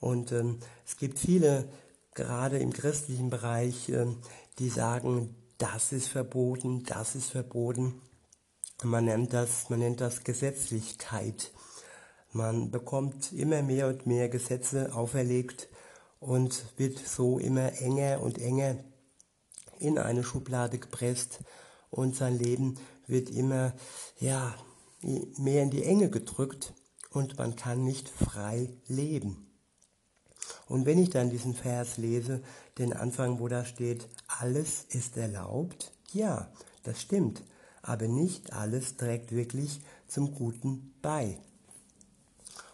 und 0.00 0.32
ähm, 0.32 0.58
es 0.86 0.96
gibt 0.96 1.18
viele, 1.18 1.68
gerade 2.14 2.58
im 2.58 2.72
christlichen 2.72 3.30
Bereich, 3.30 3.90
ähm, 3.90 4.16
die 4.58 4.70
sagen, 4.70 5.36
das 5.58 5.92
ist 5.92 6.08
verboten, 6.08 6.84
das 6.84 7.14
ist 7.14 7.30
verboten. 7.30 8.00
Man 8.82 9.04
nennt 9.04 9.34
das, 9.34 9.68
man 9.68 9.80
nennt 9.80 10.00
das 10.00 10.24
Gesetzlichkeit. 10.24 11.52
Man 12.32 12.70
bekommt 12.70 13.32
immer 13.32 13.62
mehr 13.62 13.88
und 13.88 14.06
mehr 14.06 14.28
Gesetze 14.30 14.94
auferlegt 14.94 15.68
und 16.18 16.64
wird 16.78 16.98
so 16.98 17.38
immer 17.38 17.80
enger 17.80 18.22
und 18.22 18.38
enger 18.38 18.76
in 19.80 19.98
eine 19.98 20.22
Schublade 20.22 20.78
gepresst 20.78 21.40
und 21.90 22.14
sein 22.14 22.38
Leben 22.38 22.78
wird 23.06 23.30
immer 23.30 23.72
ja, 24.18 24.54
mehr 25.02 25.62
in 25.62 25.70
die 25.70 25.84
Enge 25.84 26.10
gedrückt 26.10 26.74
und 27.10 27.38
man 27.38 27.56
kann 27.56 27.84
nicht 27.84 28.08
frei 28.08 28.70
leben. 28.86 29.46
Und 30.66 30.86
wenn 30.86 30.98
ich 31.02 31.10
dann 31.10 31.30
diesen 31.30 31.54
Vers 31.54 31.96
lese, 31.96 32.42
den 32.78 32.92
Anfang, 32.92 33.40
wo 33.40 33.48
da 33.48 33.64
steht, 33.64 34.08
alles 34.28 34.84
ist 34.88 35.16
erlaubt, 35.16 35.92
ja, 36.12 36.52
das 36.84 37.00
stimmt, 37.00 37.42
aber 37.82 38.06
nicht 38.08 38.52
alles 38.52 38.96
trägt 38.96 39.32
wirklich 39.32 39.80
zum 40.06 40.34
Guten 40.34 40.94
bei. 41.02 41.38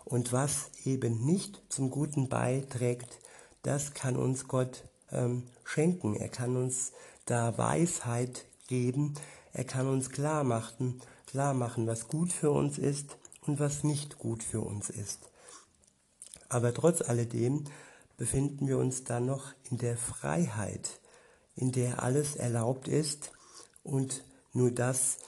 Und 0.04 0.32
was 0.32 0.70
eben 0.84 1.24
nicht 1.24 1.60
zum 1.68 1.90
Guten 1.90 2.28
beiträgt, 2.28 3.18
das 3.62 3.94
kann 3.94 4.16
uns 4.16 4.46
Gott 4.46 4.84
ähm, 5.10 5.44
schenken. 5.66 6.14
Er 6.14 6.28
kann 6.28 6.56
uns 6.56 6.92
da 7.26 7.58
Weisheit 7.58 8.46
geben. 8.68 9.14
Er 9.52 9.64
kann 9.64 9.88
uns 9.88 10.10
klar 10.10 10.44
machen, 10.44 11.02
klar 11.26 11.54
machen, 11.54 11.86
was 11.86 12.08
gut 12.08 12.32
für 12.32 12.50
uns 12.50 12.78
ist 12.78 13.18
und 13.42 13.58
was 13.58 13.84
nicht 13.84 14.18
gut 14.18 14.42
für 14.42 14.60
uns 14.60 14.90
ist. 14.90 15.30
Aber 16.48 16.72
trotz 16.72 17.02
alledem 17.02 17.64
befinden 18.16 18.68
wir 18.68 18.78
uns 18.78 19.04
dann 19.04 19.26
noch 19.26 19.52
in 19.70 19.78
der 19.78 19.96
Freiheit, 19.96 21.00
in 21.54 21.72
der 21.72 22.02
alles 22.02 22.36
erlaubt 22.36 22.88
ist 22.88 23.32
und 23.82 24.24
nur 24.52 24.70
das, 24.70 25.18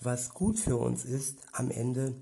was 0.00 0.30
gut 0.30 0.58
für 0.58 0.76
uns 0.76 1.04
ist, 1.04 1.38
am 1.52 1.70
Ende 1.70 2.14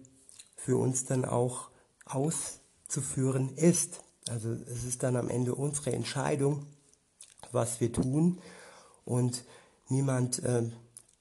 für 0.57 0.77
uns 0.77 1.05
dann 1.05 1.25
auch 1.25 1.71
auszuführen 2.07 3.51
ist. 3.57 4.01
Also 4.29 4.51
es 4.53 4.85
ist 4.85 5.03
dann 5.03 5.17
am 5.17 5.29
Ende 5.29 5.55
unsere 5.55 5.93
Entscheidung, 5.93 6.67
was 7.53 7.81
wir 7.81 7.93
tun. 7.93 8.39
Und 9.05 9.45
niemand 9.89 10.43
äh, 10.43 10.71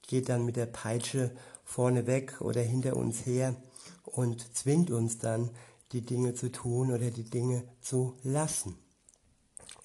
geht 0.07 0.29
dann 0.29 0.45
mit 0.45 0.55
der 0.55 0.65
Peitsche 0.65 1.31
vorne 1.63 2.07
weg 2.07 2.41
oder 2.41 2.61
hinter 2.61 2.95
uns 2.95 3.25
her 3.25 3.55
und 4.03 4.55
zwingt 4.55 4.91
uns 4.91 5.17
dann, 5.17 5.49
die 5.91 6.01
Dinge 6.01 6.33
zu 6.33 6.51
tun 6.51 6.91
oder 6.91 7.11
die 7.11 7.23
Dinge 7.23 7.63
zu 7.81 8.15
lassen. 8.23 8.77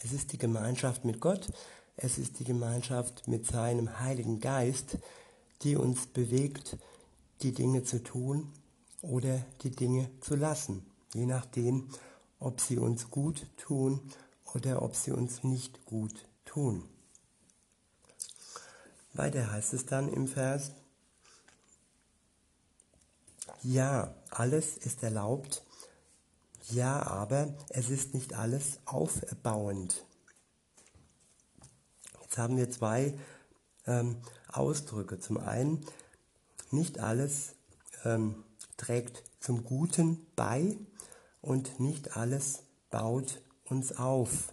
Es 0.03 0.13
ist 0.13 0.33
die 0.33 0.39
Gemeinschaft 0.39 1.05
mit 1.05 1.21
Gott, 1.21 1.51
es 1.97 2.19
ist 2.19 2.39
die 2.39 2.45
Gemeinschaft 2.45 3.29
mit 3.29 3.47
seinem 3.47 4.01
Heiligen 4.01 4.41
Geist, 4.41 4.99
die 5.63 5.77
uns 5.77 6.07
bewegt, 6.07 6.79
die 7.43 7.53
Dinge 7.53 7.85
zu 7.85 8.03
tun 8.03 8.51
oder 9.03 9.45
die 9.63 9.71
Dinge 9.71 10.11
zu 10.21 10.37
lassen, 10.37 10.87
je 11.15 11.27
nachdem, 11.27 11.89
ob 12.39 12.61
sie 12.61 12.79
uns 12.79 13.11
gut 13.11 13.47
tun 13.59 14.01
oder 14.55 14.83
ob 14.83 14.97
sie 14.97 15.11
uns 15.11 15.45
nicht 15.45 15.85
gut 15.85 16.30
tun. 16.51 16.89
Weiter 19.13 19.53
heißt 19.53 19.73
es 19.73 19.87
dann 19.87 20.13
im 20.13 20.27
Vers, 20.27 20.73
ja, 23.63 24.15
alles 24.31 24.77
ist 24.77 25.03
erlaubt, 25.03 25.63
ja, 26.71 27.03
aber 27.03 27.55
es 27.69 27.89
ist 27.89 28.15
nicht 28.15 28.35
alles 28.35 28.81
aufbauend. 28.85 30.05
Jetzt 32.23 32.39
haben 32.39 32.57
wir 32.57 32.71
zwei 32.71 33.15
ähm, 33.87 34.17
Ausdrücke. 34.49 35.21
Zum 35.21 35.39
einen, 35.39 35.85
nicht 36.71 36.99
alles 36.99 37.55
ähm, 38.05 38.45
trägt 38.77 39.23
zum 39.41 39.65
Guten 39.65 40.27
bei 40.37 40.79
und 41.43 41.81
nicht 41.81 42.17
alles 42.17 42.63
baut 42.91 43.41
uns 43.65 43.97
auf. 43.97 44.53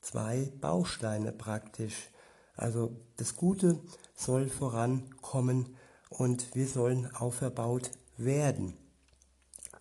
Zwei 0.00 0.52
Bausteine 0.60 1.32
praktisch. 1.32 2.10
Also 2.54 2.96
das 3.16 3.36
Gute 3.36 3.80
soll 4.14 4.48
vorankommen 4.48 5.76
und 6.08 6.54
wir 6.54 6.66
sollen 6.66 7.14
auferbaut 7.14 7.90
werden. 8.16 8.74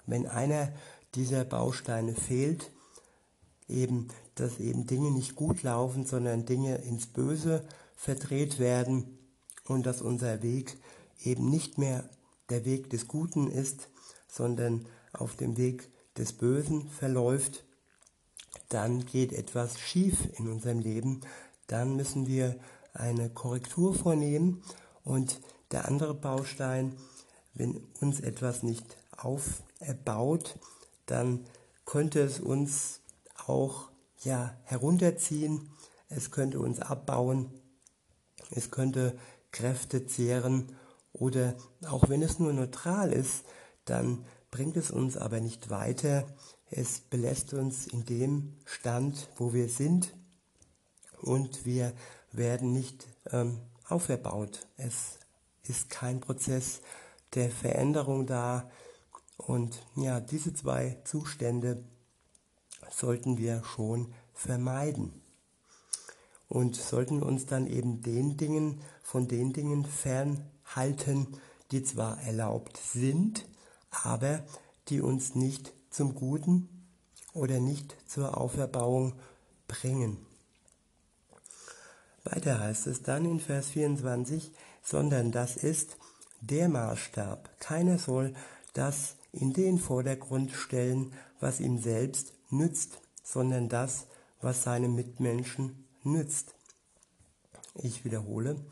Wenn 0.06 0.27
einer 0.27 0.71
dieser 1.15 1.43
Bausteine 1.43 2.13
fehlt, 2.13 2.71
eben, 3.67 4.08
dass 4.36 4.60
eben 4.60 4.86
Dinge 4.86 5.12
nicht 5.12 5.36
gut 5.36 5.63
laufen, 5.63 6.06
sondern 6.06 6.45
Dinge 6.45 6.77
ins 6.77 7.08
Böse 7.08 7.65
verdreht 7.95 8.60
werden 8.60 9.17
und 9.65 9.86
dass 9.86 10.01
unser 10.01 10.43
Weg 10.43 10.77
eben 11.23 11.49
nicht 11.49 11.77
mehr 11.77 12.10
der 12.49 12.65
Weg 12.65 12.89
des 12.89 13.08
Guten 13.08 13.49
ist, 13.49 13.89
sondern 14.27 14.86
auf 15.13 15.36
dem 15.36 15.58
Weg 15.58 15.89
des 16.15 16.34
Bösen 16.34 16.88
verläuft, 16.89 17.65
dann 18.69 19.06
geht 19.06 19.34
etwas 19.34 19.80
schief 19.80 20.30
in 20.38 20.49
unserem 20.49 20.80
Leben, 20.80 21.21
dann 21.67 21.95
müssen 21.95 22.27
wir 22.27 22.58
eine 22.93 23.30
Korrektur 23.30 23.93
vornehmen. 23.93 24.63
Und 25.03 25.39
der 25.71 25.88
andere 25.88 26.13
Baustein, 26.13 26.97
wenn 27.53 27.77
uns 28.01 28.19
etwas 28.19 28.63
nicht 28.63 28.97
aufbaut, 29.15 30.60
dann 31.06 31.45
könnte 31.86 32.21
es 32.21 32.39
uns 32.39 33.01
auch 33.45 33.89
ja, 34.23 34.53
herunterziehen, 34.63 35.69
es 36.10 36.32
könnte 36.32 36.60
uns 36.60 36.80
abbauen, 36.80 37.49
es 38.51 38.71
könnte 38.71 39.17
Kräfte 39.51 40.06
zehren. 40.06 40.75
Oder 41.13 41.56
auch 41.88 42.10
wenn 42.10 42.21
es 42.21 42.39
nur 42.39 42.53
neutral 42.53 43.12
ist, 43.12 43.43
dann 43.86 44.25
bringt 44.51 44.77
es 44.77 44.91
uns 44.91 45.17
aber 45.17 45.39
nicht 45.39 45.69
weiter. 45.69 46.27
Es 46.69 46.99
belässt 46.99 47.53
uns 47.53 47.88
in 47.88 48.06
dem 48.06 48.53
Stand, 48.65 49.30
wo 49.38 49.53
wir 49.53 49.69
sind. 49.69 50.13
Und 51.21 51.65
wir 51.65 51.93
werden 52.32 52.73
nicht 52.73 53.08
ähm, 53.32 53.60
auferbaut. 53.88 54.67
Es 54.77 55.19
ist 55.63 55.89
kein 55.89 56.19
Prozess 56.19 56.82
der 57.34 57.49
Veränderung 57.49 58.25
da, 58.25 58.69
und 59.38 59.86
ja, 59.95 60.19
diese 60.19 60.53
zwei 60.53 60.97
Zustände 61.03 61.84
sollten 62.89 63.38
wir 63.38 63.63
schon 63.63 64.13
vermeiden. 64.34 65.21
Und 66.49 66.75
sollten 66.75 67.21
uns 67.21 67.45
dann 67.45 67.67
eben 67.67 68.01
den 68.01 68.38
Dingen, 68.38 68.82
von 69.03 69.27
den 69.27 69.53
Dingen 69.53 69.86
fernhalten, 69.86 71.27
die 71.71 71.84
zwar 71.84 72.21
erlaubt 72.21 72.77
sind, 72.77 73.45
aber 73.91 74.43
die 74.88 75.01
uns 75.01 75.36
nicht 75.36 75.73
zum 75.97 76.13
Guten 76.13 76.69
oder 77.33 77.60
nicht 77.60 77.95
zur 78.07 78.38
Auferbauung 78.38 79.13
bringen. 79.67 80.19
Weiter 82.23 82.60
heißt 82.60 82.86
es 82.86 83.01
dann 83.01 83.25
in 83.25 83.39
Vers 83.39 83.69
24, 83.69 84.51
sondern 84.83 85.31
das 85.31 85.57
ist 85.57 85.97
der 86.41 86.69
Maßstab. 86.69 87.60
Keiner 87.60 87.97
soll 87.97 88.36
das 88.73 89.15
in 89.31 89.53
den 89.53 89.79
Vordergrund 89.79 90.51
stellen, 90.51 91.13
was 91.39 91.60
ihm 91.60 91.79
selbst 91.79 92.31
nützt, 92.51 93.01
sondern 93.23 93.67
das, 93.67 94.05
was 94.39 94.62
seinem 94.62 94.93
Mitmenschen 94.93 95.88
nützt. 96.03 96.53
Ich 97.73 98.05
wiederhole, 98.05 98.63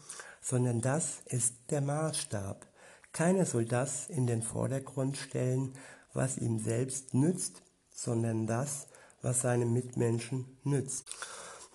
sondern 0.41 0.79
das 0.79 1.21
ist 1.25 1.55
der 1.71 1.81
Maßstab. 1.81 2.67
Keiner 3.13 3.45
soll 3.45 3.65
das 3.65 4.09
in 4.09 4.27
den 4.27 4.43
Vordergrund 4.43 5.17
stellen, 5.17 5.73
was 6.15 6.37
ihm 6.37 6.57
selbst 6.59 7.13
nützt, 7.13 7.61
sondern 7.91 8.47
das, 8.47 8.87
was 9.21 9.41
seinem 9.41 9.73
Mitmenschen 9.73 10.57
nützt. 10.63 11.05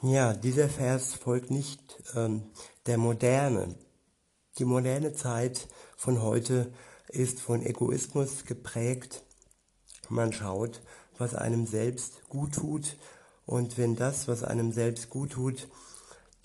Ja, 0.02 0.32
dieser 0.32 0.68
Vers 0.68 1.14
folgt 1.14 1.50
nicht 1.50 2.02
ähm, 2.16 2.44
der 2.86 2.96
Moderne. 2.96 3.74
Die 4.58 4.64
moderne 4.64 5.12
Zeit 5.12 5.68
von 5.96 6.22
heute 6.22 6.72
ist 7.08 7.40
von 7.40 7.62
Egoismus 7.62 8.44
geprägt. 8.44 9.22
Man 10.08 10.32
schaut, 10.32 10.80
was 11.18 11.34
einem 11.34 11.66
selbst 11.66 12.28
gut 12.28 12.54
tut 12.54 12.96
und 13.44 13.76
wenn 13.76 13.94
das, 13.94 14.26
was 14.26 14.42
einem 14.42 14.72
selbst 14.72 15.10
gut 15.10 15.32
tut, 15.32 15.68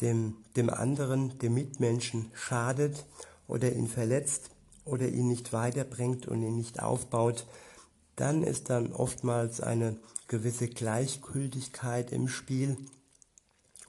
dem, 0.02 0.44
dem 0.58 0.70
anderen, 0.70 1.40
dem 1.40 1.54
Mitmenschen 1.54 2.30
schadet 2.34 3.06
oder 3.48 3.72
ihn 3.72 3.88
verletzt 3.88 4.50
oder 4.84 5.08
ihn 5.08 5.30
nicht 5.30 5.54
weiterbringt 5.54 6.28
und 6.28 6.44
ihn 6.44 6.58
nicht 6.58 6.82
aufbaut, 6.82 7.48
dann 8.16 8.44
ist 8.44 8.70
dann 8.70 8.94
oftmals 8.94 9.62
eine 9.62 9.98
gewisse 10.28 10.68
Gleichgültigkeit 10.68 12.12
im 12.12 12.28
Spiel 12.28 12.78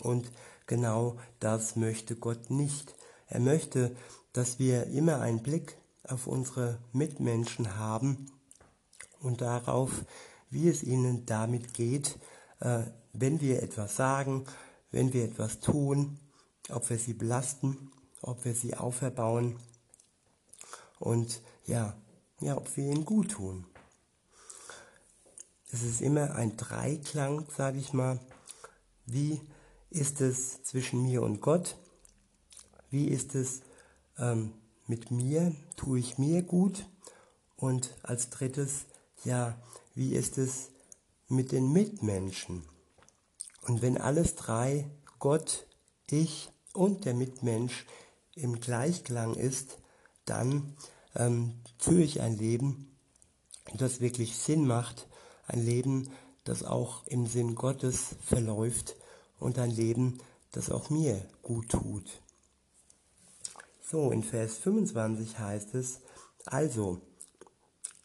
und 0.00 0.30
genau 0.66 1.16
das 1.40 1.76
möchte 1.76 2.16
Gott 2.16 2.50
nicht. 2.50 2.94
Er 3.28 3.40
möchte, 3.40 3.96
dass 4.32 4.58
wir 4.58 4.86
immer 4.88 5.20
einen 5.20 5.42
Blick 5.42 5.76
auf 6.04 6.26
unsere 6.26 6.78
Mitmenschen 6.92 7.76
haben 7.76 8.30
und 9.20 9.40
darauf, 9.40 10.04
wie 10.50 10.68
es 10.68 10.82
ihnen 10.82 11.26
damit 11.26 11.74
geht, 11.74 12.18
äh, 12.60 12.82
wenn 13.12 13.40
wir 13.40 13.62
etwas 13.62 13.96
sagen, 13.96 14.44
wenn 14.90 15.12
wir 15.12 15.24
etwas 15.24 15.60
tun, 15.60 16.18
ob 16.68 16.88
wir 16.90 16.98
sie 16.98 17.14
belasten, 17.14 17.90
ob 18.22 18.44
wir 18.44 18.54
sie 18.54 18.76
auferbauen 18.76 19.56
und 20.98 21.40
ja, 21.66 21.96
ja, 22.40 22.56
ob 22.56 22.76
wir 22.76 22.84
ihnen 22.84 23.04
gut 23.04 23.32
tun. 23.32 23.66
Es 25.72 25.82
ist 25.82 26.00
immer 26.00 26.36
ein 26.36 26.56
Dreiklang, 26.56 27.46
sage 27.54 27.78
ich 27.78 27.92
mal. 27.92 28.20
Wie 29.04 29.40
ist 29.90 30.20
es 30.20 30.62
zwischen 30.62 31.02
mir 31.02 31.22
und 31.22 31.40
Gott? 31.40 31.76
Wie 32.90 33.08
ist 33.08 33.34
es 33.34 33.62
ähm, 34.18 34.52
mit 34.86 35.10
mir, 35.10 35.54
tue 35.76 35.98
ich 35.98 36.18
mir 36.18 36.42
gut? 36.42 36.86
Und 37.56 37.96
als 38.02 38.30
drittes, 38.30 38.86
ja, 39.24 39.60
wie 39.94 40.14
ist 40.14 40.38
es 40.38 40.70
mit 41.28 41.50
den 41.50 41.72
Mitmenschen? 41.72 42.62
Und 43.62 43.82
wenn 43.82 43.98
alles 43.98 44.36
drei, 44.36 44.88
Gott, 45.18 45.66
ich 46.08 46.50
und 46.74 47.04
der 47.04 47.14
Mitmensch 47.14 47.86
im 48.34 48.60
Gleichklang 48.60 49.34
ist, 49.34 49.78
dann 50.26 50.76
ähm, 51.16 51.54
führe 51.78 52.02
ich 52.02 52.20
ein 52.20 52.36
Leben, 52.36 52.96
das 53.74 54.00
wirklich 54.00 54.36
Sinn 54.36 54.66
macht, 54.66 55.08
ein 55.46 55.64
Leben, 55.64 56.10
das 56.44 56.62
auch 56.62 57.06
im 57.06 57.26
Sinn 57.26 57.54
Gottes 57.54 58.16
verläuft 58.24 58.96
und 59.38 59.58
ein 59.58 59.70
Leben, 59.70 60.18
das 60.52 60.70
auch 60.70 60.90
mir 60.90 61.24
gut 61.42 61.70
tut. 61.70 62.22
So, 63.82 64.10
in 64.10 64.22
Vers 64.22 64.56
25 64.58 65.38
heißt 65.38 65.74
es, 65.74 66.00
also, 66.44 67.00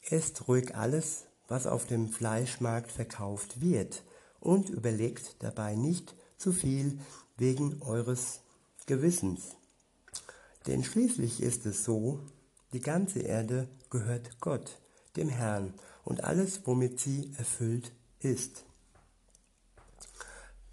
esst 0.01 0.47
ruhig 0.47 0.75
alles, 0.75 1.25
was 1.47 1.67
auf 1.67 1.85
dem 1.85 2.09
Fleischmarkt 2.09 2.91
verkauft 2.91 3.61
wird, 3.61 4.03
und 4.39 4.69
überlegt 4.69 5.35
dabei 5.39 5.75
nicht 5.75 6.15
zu 6.37 6.51
viel 6.51 6.99
wegen 7.37 7.81
eures 7.81 8.41
Gewissens. 8.87 9.55
Denn 10.67 10.83
schließlich 10.83 11.41
ist 11.41 11.65
es 11.65 11.83
so, 11.83 12.19
die 12.73 12.81
ganze 12.81 13.19
Erde 13.19 13.67
gehört 13.89 14.39
Gott, 14.39 14.79
dem 15.15 15.29
Herrn, 15.29 15.73
und 16.03 16.23
alles, 16.23 16.61
womit 16.65 16.99
sie 16.99 17.31
erfüllt 17.37 17.91
ist. 18.19 18.65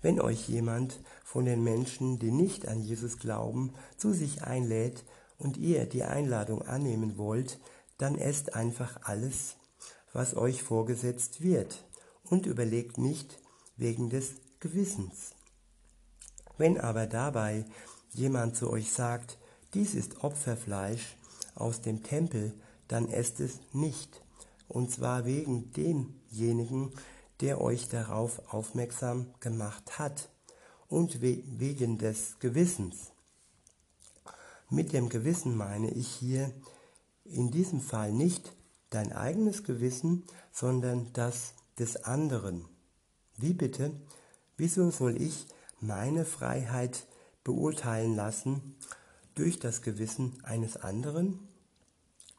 Wenn 0.01 0.21
euch 0.21 0.49
jemand 0.49 1.01
von 1.25 1.45
den 1.45 1.63
Menschen, 1.65 2.19
die 2.19 2.31
nicht 2.31 2.69
an 2.69 2.81
Jesus 2.81 3.19
glauben, 3.19 3.75
zu 3.97 4.13
sich 4.13 4.43
einlädt 4.43 5.05
und 5.39 5.57
ihr 5.57 5.87
die 5.87 6.05
Einladung 6.05 6.63
annehmen 6.63 7.19
wollt, 7.19 7.59
dann 7.99 8.17
esst 8.17 8.55
einfach 8.55 9.01
alles, 9.03 9.57
was 10.13 10.37
euch 10.37 10.63
vorgesetzt 10.63 11.43
wird 11.43 11.85
und 12.25 12.47
überlegt 12.47 12.99
nicht 12.99 13.39
wegen 13.77 14.09
des 14.09 14.35
Gewissens. 14.61 15.35
Wenn 16.57 16.81
aber 16.81 17.07
dabei 17.07 17.65
jemand 18.13 18.57
zu 18.57 18.71
euch 18.71 18.93
sagt, 18.93 19.39
dies 19.75 19.95
ist 19.95 20.25
Opferfleisch 20.25 21.17
aus 21.55 21.81
dem 21.81 22.03
Tempel, 22.03 22.55
dann 22.89 23.09
esst 23.09 23.41
es 23.41 23.61
nicht, 23.73 24.23
und 24.69 24.91
zwar 24.91 25.25
wegen 25.25 25.73
demjenigen, 25.73 26.93
der 27.41 27.61
euch 27.61 27.89
darauf 27.89 28.53
aufmerksam 28.53 29.27
gemacht 29.41 29.99
hat 29.99 30.29
und 30.89 31.21
wegen 31.21 31.99
des 31.99 32.39
Gewissens. 32.41 33.13
Mit 34.71 34.93
dem 34.93 35.09
Gewissen 35.09 35.57
meine 35.57 35.91
ich 35.91 36.09
hier 36.09 36.53
in 37.25 37.51
diesem 37.51 37.81
Fall 37.81 38.13
nicht 38.13 38.53
dein 38.91 39.13
eigenes 39.13 39.65
Gewissen, 39.65 40.25
sondern 40.53 41.13
das 41.13 41.55
des 41.79 42.05
anderen. 42.05 42.65
Wie 43.37 43.53
bitte? 43.53 43.93
Wieso 44.57 44.91
soll 44.91 45.21
ich 45.21 45.47
meine 45.81 46.25
Freiheit 46.25 47.07
beurteilen 47.45 48.17
lassen 48.17 48.77
durch 49.35 49.59
das 49.59 49.83
Gewissen 49.83 50.39
eines 50.43 50.77
anderen? 50.77 51.39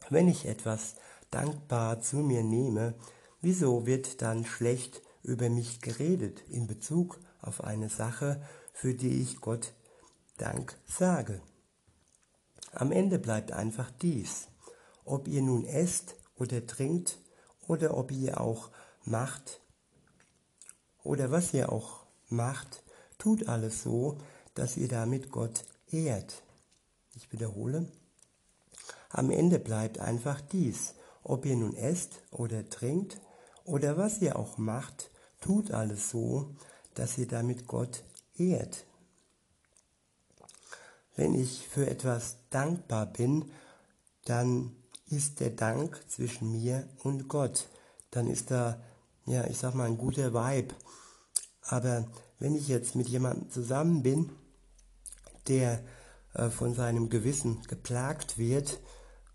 Wenn 0.10 0.28
ich 0.28 0.46
etwas 0.46 0.96
dankbar 1.32 2.02
zu 2.02 2.18
mir 2.18 2.44
nehme, 2.44 2.96
wieso 3.42 3.86
wird 3.86 4.22
dann 4.22 4.46
schlecht 4.46 5.02
über 5.24 5.50
mich 5.50 5.82
geredet 5.82 6.44
in 6.50 6.68
Bezug 6.68 7.20
auf 7.42 7.64
eine 7.64 7.90
Sache, 7.90 8.42
für 8.74 8.94
die 8.94 9.22
ich 9.22 9.42
Gott 9.42 9.74
Dank 10.38 10.78
sage? 10.86 11.42
Am 12.72 12.92
Ende 12.92 13.20
bleibt 13.20 13.52
einfach 13.52 13.92
dies. 14.02 14.48
Ob 15.06 15.28
ihr 15.28 15.42
nun 15.42 15.66
esst 15.66 16.16
oder 16.38 16.66
trinkt 16.66 17.18
oder 17.68 17.98
ob 17.98 18.12
ihr 18.12 18.40
auch 18.40 18.70
macht 19.04 19.62
oder 21.04 21.32
was 21.32 21.54
ihr 21.54 21.72
auch 21.72 22.06
macht, 22.30 22.84
tut 23.18 23.48
alles 23.48 23.84
so, 23.84 24.18
dass 24.54 24.78
ihr 24.78 24.88
damit 24.88 25.32
Gott 25.32 25.66
ehrt. 25.92 26.44
Ich 27.16 27.32
wiederhole. 27.32 27.92
Am 29.10 29.32
Ende 29.32 29.60
bleibt 29.60 30.00
einfach 30.00 30.42
dies. 30.42 30.94
Ob 31.30 31.46
ihr 31.46 31.56
nun 31.56 31.76
esst 31.76 32.24
oder 32.32 32.68
trinkt 32.68 33.22
oder 33.64 33.98
was 33.98 34.20
ihr 34.20 34.40
auch 34.40 34.58
macht, 34.58 35.12
tut 35.40 35.70
alles 35.70 36.10
so, 36.10 36.56
dass 36.96 37.20
ihr 37.20 37.28
damit 37.28 37.68
Gott 37.68 38.04
ehrt. 38.36 38.88
Wenn 41.16 41.36
ich 41.36 41.68
für 41.68 41.88
etwas 41.88 42.38
dankbar 42.50 43.06
bin, 43.06 43.52
dann 44.26 44.76
ist 45.06 45.40
der 45.40 45.52
Dank 45.52 46.04
zwischen 46.08 46.52
mir 46.52 46.90
und 47.04 47.28
Gott. 47.28 47.70
Dann 48.10 48.26
ist 48.26 48.50
da, 48.50 48.82
ja, 49.28 49.46
ich 49.46 49.60
sag 49.60 49.76
mal, 49.76 49.86
ein 49.86 50.00
guter 50.00 50.34
Vibe. 50.34 50.74
Aber 51.62 52.08
wenn 52.40 52.56
ich 52.56 52.68
jetzt 52.68 52.96
mit 52.96 53.08
jemandem 53.08 53.52
zusammen 53.52 54.02
bin, 54.02 54.32
der 55.48 55.84
äh, 56.34 56.50
von 56.50 56.74
seinem 56.74 57.08
Gewissen 57.08 57.62
geplagt 57.68 58.40
wird 58.40 58.80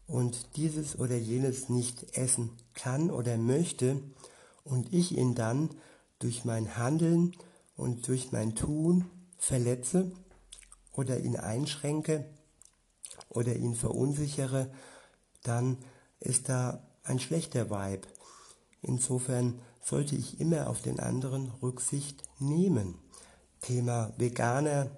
und 0.07 0.57
dieses 0.57 0.99
oder 0.99 1.17
jenes 1.17 1.69
nicht 1.69 2.17
essen 2.17 2.51
kann 2.75 3.11
oder 3.11 3.37
möchte 3.39 4.01
und 4.65 4.93
ich 4.93 5.17
ihn 5.17 5.35
dann 5.35 5.71
durch 6.19 6.45
mein 6.45 6.77
Handeln 6.77 7.35
und 7.77 8.07
durch 8.09 8.33
mein 8.33 8.55
Tun 8.55 9.07
verletze 9.39 10.13
oder 10.93 11.19
ihn 11.19 11.37
einschränke 11.37 12.25
oder 13.29 13.57
ihn 13.57 13.75
verunsichere, 13.75 14.71
dann 15.43 15.79
ist 16.21 16.49
da 16.49 16.83
ein 17.03 17.19
schlechter 17.19 17.71
Vibe. 17.71 18.07
Insofern 18.81 19.61
sollte 19.83 20.17
ich 20.17 20.41
immer 20.41 20.69
auf 20.69 20.83
den 20.83 21.01
anderen 21.01 21.51
Rücksicht 21.63 22.23
nehmen. 22.39 22.95
Thema 23.61 24.13
Veganer, 24.17 24.91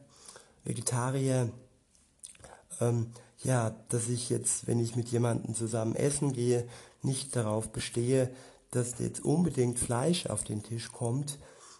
Vegetarier, 0.65 1.51
ähm, 2.81 3.13
ja, 3.47 3.71
dass 3.91 4.09
ich 4.09 4.29
jetzt, 4.29 4.67
wenn 4.67 4.81
ich 4.81 4.97
mit 4.97 5.09
jemandem 5.09 5.55
zusammen 5.55 5.95
essen 5.95 6.33
gehe, 6.33 6.69
nicht 7.03 7.37
darauf 7.37 7.71
bestehe, 7.71 8.29
dass 8.73 8.99
jetzt 8.99 9.25
unbedingt 9.25 9.79
Fleisch 9.79 10.27
auf 10.27 10.43
den 10.43 10.65
Tisch 10.65 10.91
kommt. 10.91 11.39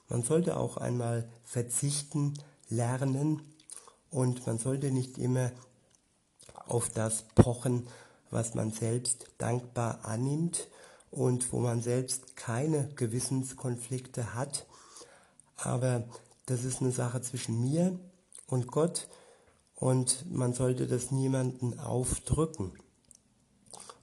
Man 0.09 0.23
sollte 0.23 0.57
auch 0.57 0.77
einmal 0.77 1.29
verzichten 1.43 2.35
lernen 2.69 3.43
und 4.11 4.47
man 4.47 4.59
sollte 4.59 4.93
nicht 4.93 5.19
immer 5.19 5.51
auf 6.67 6.89
das 6.89 7.25
pochen, 7.35 7.89
was 8.31 8.55
man 8.55 8.71
selbst 8.71 9.27
dankbar 9.39 10.05
annimmt 10.05 10.69
und 11.11 11.53
wo 11.53 11.59
man 11.59 11.83
selbst 11.83 12.37
keine 12.37 12.89
Gewissenskonflikte 12.95 14.35
hat. 14.35 14.67
Aber 15.57 16.05
das 16.47 16.63
ist 16.63 16.81
eine 16.81 16.93
Sache 16.93 17.21
zwischen 17.23 17.61
mir 17.61 17.99
und 18.47 18.69
Gott 18.69 19.09
und 19.77 20.25
man 20.31 20.55
sollte 20.55 20.87
das 20.87 21.11
niemanden 21.11 21.79
aufdrücken. 21.79 22.73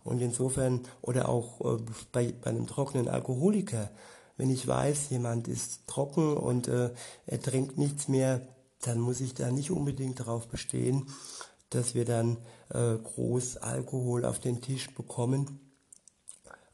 Und 0.04 0.22
insofern, 0.22 0.82
oder 1.02 1.30
auch 1.30 1.62
äh, 1.62 1.82
bei, 2.12 2.32
bei 2.32 2.50
einem 2.50 2.68
trockenen 2.68 3.08
Alkoholiker, 3.08 3.90
wenn 4.38 4.50
ich 4.50 4.68
weiß, 4.68 5.10
jemand 5.10 5.48
ist 5.48 5.88
trocken 5.88 6.38
und 6.38 6.68
äh, 6.68 6.92
er 7.26 7.42
trinkt 7.42 7.78
nichts 7.78 8.08
mehr, 8.08 8.42
dann 8.82 9.00
muss 9.00 9.22
ich 9.22 9.34
da 9.34 9.52
nicht 9.52 9.72
unbedingt 9.72 10.20
darauf 10.20 10.48
bestehen, 10.48 11.08
dass 11.70 11.96
wir 11.96 12.06
dann 12.06 12.38
äh, 12.70 12.96
groß 12.98 13.58
Alkohol 13.58 14.26
auf 14.26 14.40
den 14.40 14.62
Tisch 14.62 14.94
bekommen. 14.94 15.60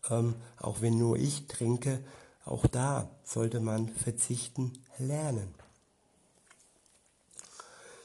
Ähm, 0.10 0.36
auch 0.58 0.82
wenn 0.82 0.98
nur 0.98 1.18
ich 1.18 1.48
trinke, 1.48 2.04
auch 2.46 2.66
da 2.66 3.10
sollte 3.24 3.60
man 3.60 3.90
verzichten 3.90 4.74
lernen. 4.98 5.54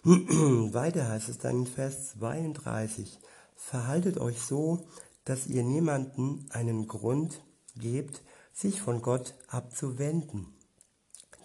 Weiter 0.75 1.09
heißt 1.09 1.31
es 1.31 1.39
dann 1.39 1.61
in 1.61 1.67
Vers 1.67 2.11
32, 2.19 3.19
verhaltet 3.57 4.19
euch 4.19 4.39
so, 4.39 4.87
dass 5.25 5.47
ihr 5.47 5.63
niemanden 5.63 6.45
einen 6.51 6.87
Grund 6.89 7.43
gebt, 7.75 8.21
sich 8.53 8.83
von 8.83 9.01
Gott 9.01 9.35
abzuwenden. 9.49 10.49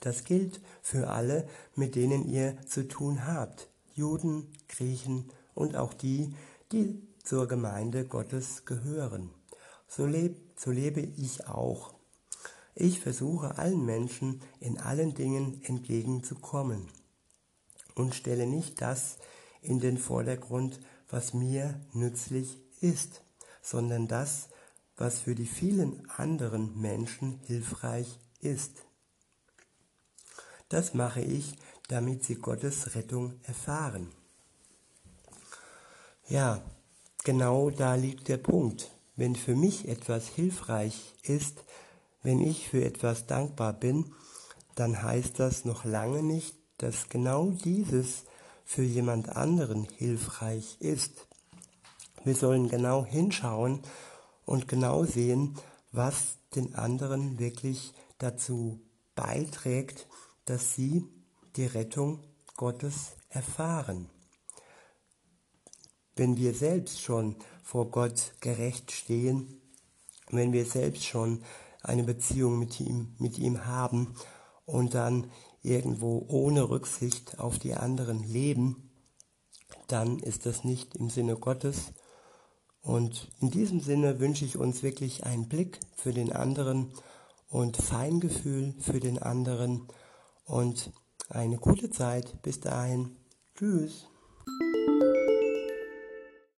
Das 0.01 0.25
gilt 0.25 0.59
für 0.81 1.09
alle, 1.09 1.47
mit 1.75 1.95
denen 1.95 2.27
ihr 2.27 2.57
zu 2.67 2.85
tun 2.85 3.25
habt, 3.25 3.69
Juden, 3.95 4.51
Griechen 4.67 5.31
und 5.55 5.77
auch 5.77 5.93
die, 5.93 6.35
die 6.73 7.01
zur 7.23 7.47
Gemeinde 7.47 8.03
Gottes 8.03 8.65
gehören. 8.65 9.29
So, 9.87 10.05
leb, 10.05 10.35
so 10.57 10.71
lebe 10.71 10.99
ich 10.99 11.47
auch. 11.47 11.93
Ich 12.75 12.99
versuche 12.99 13.57
allen 13.57 13.85
Menschen 13.85 14.41
in 14.59 14.77
allen 14.79 15.13
Dingen 15.13 15.61
entgegenzukommen 15.63 16.89
und 17.99 18.15
stelle 18.15 18.47
nicht 18.47 18.81
das 18.81 19.17
in 19.61 19.79
den 19.79 19.97
Vordergrund, 19.97 20.79
was 21.09 21.33
mir 21.33 21.79
nützlich 21.93 22.57
ist, 22.79 23.23
sondern 23.61 24.07
das, 24.07 24.47
was 24.95 25.19
für 25.19 25.35
die 25.35 25.45
vielen 25.45 26.09
anderen 26.09 26.79
Menschen 26.79 27.39
hilfreich 27.45 28.19
ist. 28.39 28.85
Das 30.69 30.93
mache 30.93 31.21
ich, 31.21 31.57
damit 31.89 32.23
sie 32.23 32.35
Gottes 32.35 32.95
Rettung 32.95 33.33
erfahren. 33.43 34.11
Ja, 36.27 36.61
genau 37.23 37.69
da 37.69 37.95
liegt 37.95 38.27
der 38.27 38.37
Punkt. 38.37 38.91
Wenn 39.15 39.35
für 39.35 39.55
mich 39.55 39.89
etwas 39.89 40.27
hilfreich 40.27 41.15
ist, 41.23 41.65
wenn 42.21 42.39
ich 42.39 42.69
für 42.69 42.85
etwas 42.85 43.25
dankbar 43.25 43.73
bin, 43.73 44.13
dann 44.75 45.01
heißt 45.01 45.39
das 45.39 45.65
noch 45.65 45.83
lange 45.83 46.23
nicht, 46.23 46.58
dass 46.79 47.07
genau 47.09 47.51
dieses 47.51 48.25
für 48.65 48.83
jemand 48.83 49.29
anderen 49.29 49.83
hilfreich 49.83 50.77
ist. 50.79 51.27
Wir 52.23 52.35
sollen 52.35 52.67
genau 52.67 53.05
hinschauen 53.05 53.81
und 54.45 54.67
genau 54.67 55.05
sehen, 55.05 55.55
was 55.91 56.37
den 56.55 56.75
anderen 56.75 57.39
wirklich 57.39 57.93
dazu 58.17 58.81
beiträgt, 59.15 60.07
dass 60.45 60.75
sie 60.75 61.05
die 61.55 61.65
Rettung 61.65 62.23
Gottes 62.57 63.15
erfahren. 63.29 64.09
wenn 66.19 66.35
wir 66.35 66.53
selbst 66.53 67.01
schon 67.01 67.37
vor 67.63 67.91
Gott 67.91 68.33
gerecht 68.41 68.91
stehen, 68.91 69.61
wenn 70.29 70.51
wir 70.51 70.65
selbst 70.65 71.05
schon 71.05 71.41
eine 71.81 72.03
Beziehung 72.03 72.59
mit 72.59 72.79
ihm, 72.81 73.15
mit 73.19 73.39
ihm 73.39 73.65
haben 73.65 74.13
und 74.65 74.93
dann 74.93 75.31
irgendwo 75.61 76.25
ohne 76.27 76.69
Rücksicht 76.69 77.39
auf 77.39 77.59
die 77.59 77.75
anderen 77.75 78.23
leben, 78.23 78.91
dann 79.87 80.19
ist 80.19 80.45
das 80.45 80.63
nicht 80.63 80.95
im 80.95 81.09
Sinne 81.09 81.35
Gottes. 81.35 81.93
Und 82.81 83.29
in 83.41 83.51
diesem 83.51 83.81
Sinne 83.81 84.19
wünsche 84.19 84.45
ich 84.45 84.57
uns 84.57 84.83
wirklich 84.83 85.25
einen 85.25 85.49
Blick 85.49 85.79
für 85.95 86.13
den 86.13 86.31
anderen 86.31 86.93
und 87.49 87.77
Feingefühl 87.77 88.73
für 88.79 88.99
den 88.99 89.19
anderen 89.19 89.87
und 90.45 90.91
eine 91.29 91.57
gute 91.57 91.89
Zeit. 91.89 92.41
Bis 92.41 92.59
dahin. 92.59 93.17
Tschüss. 93.55 94.08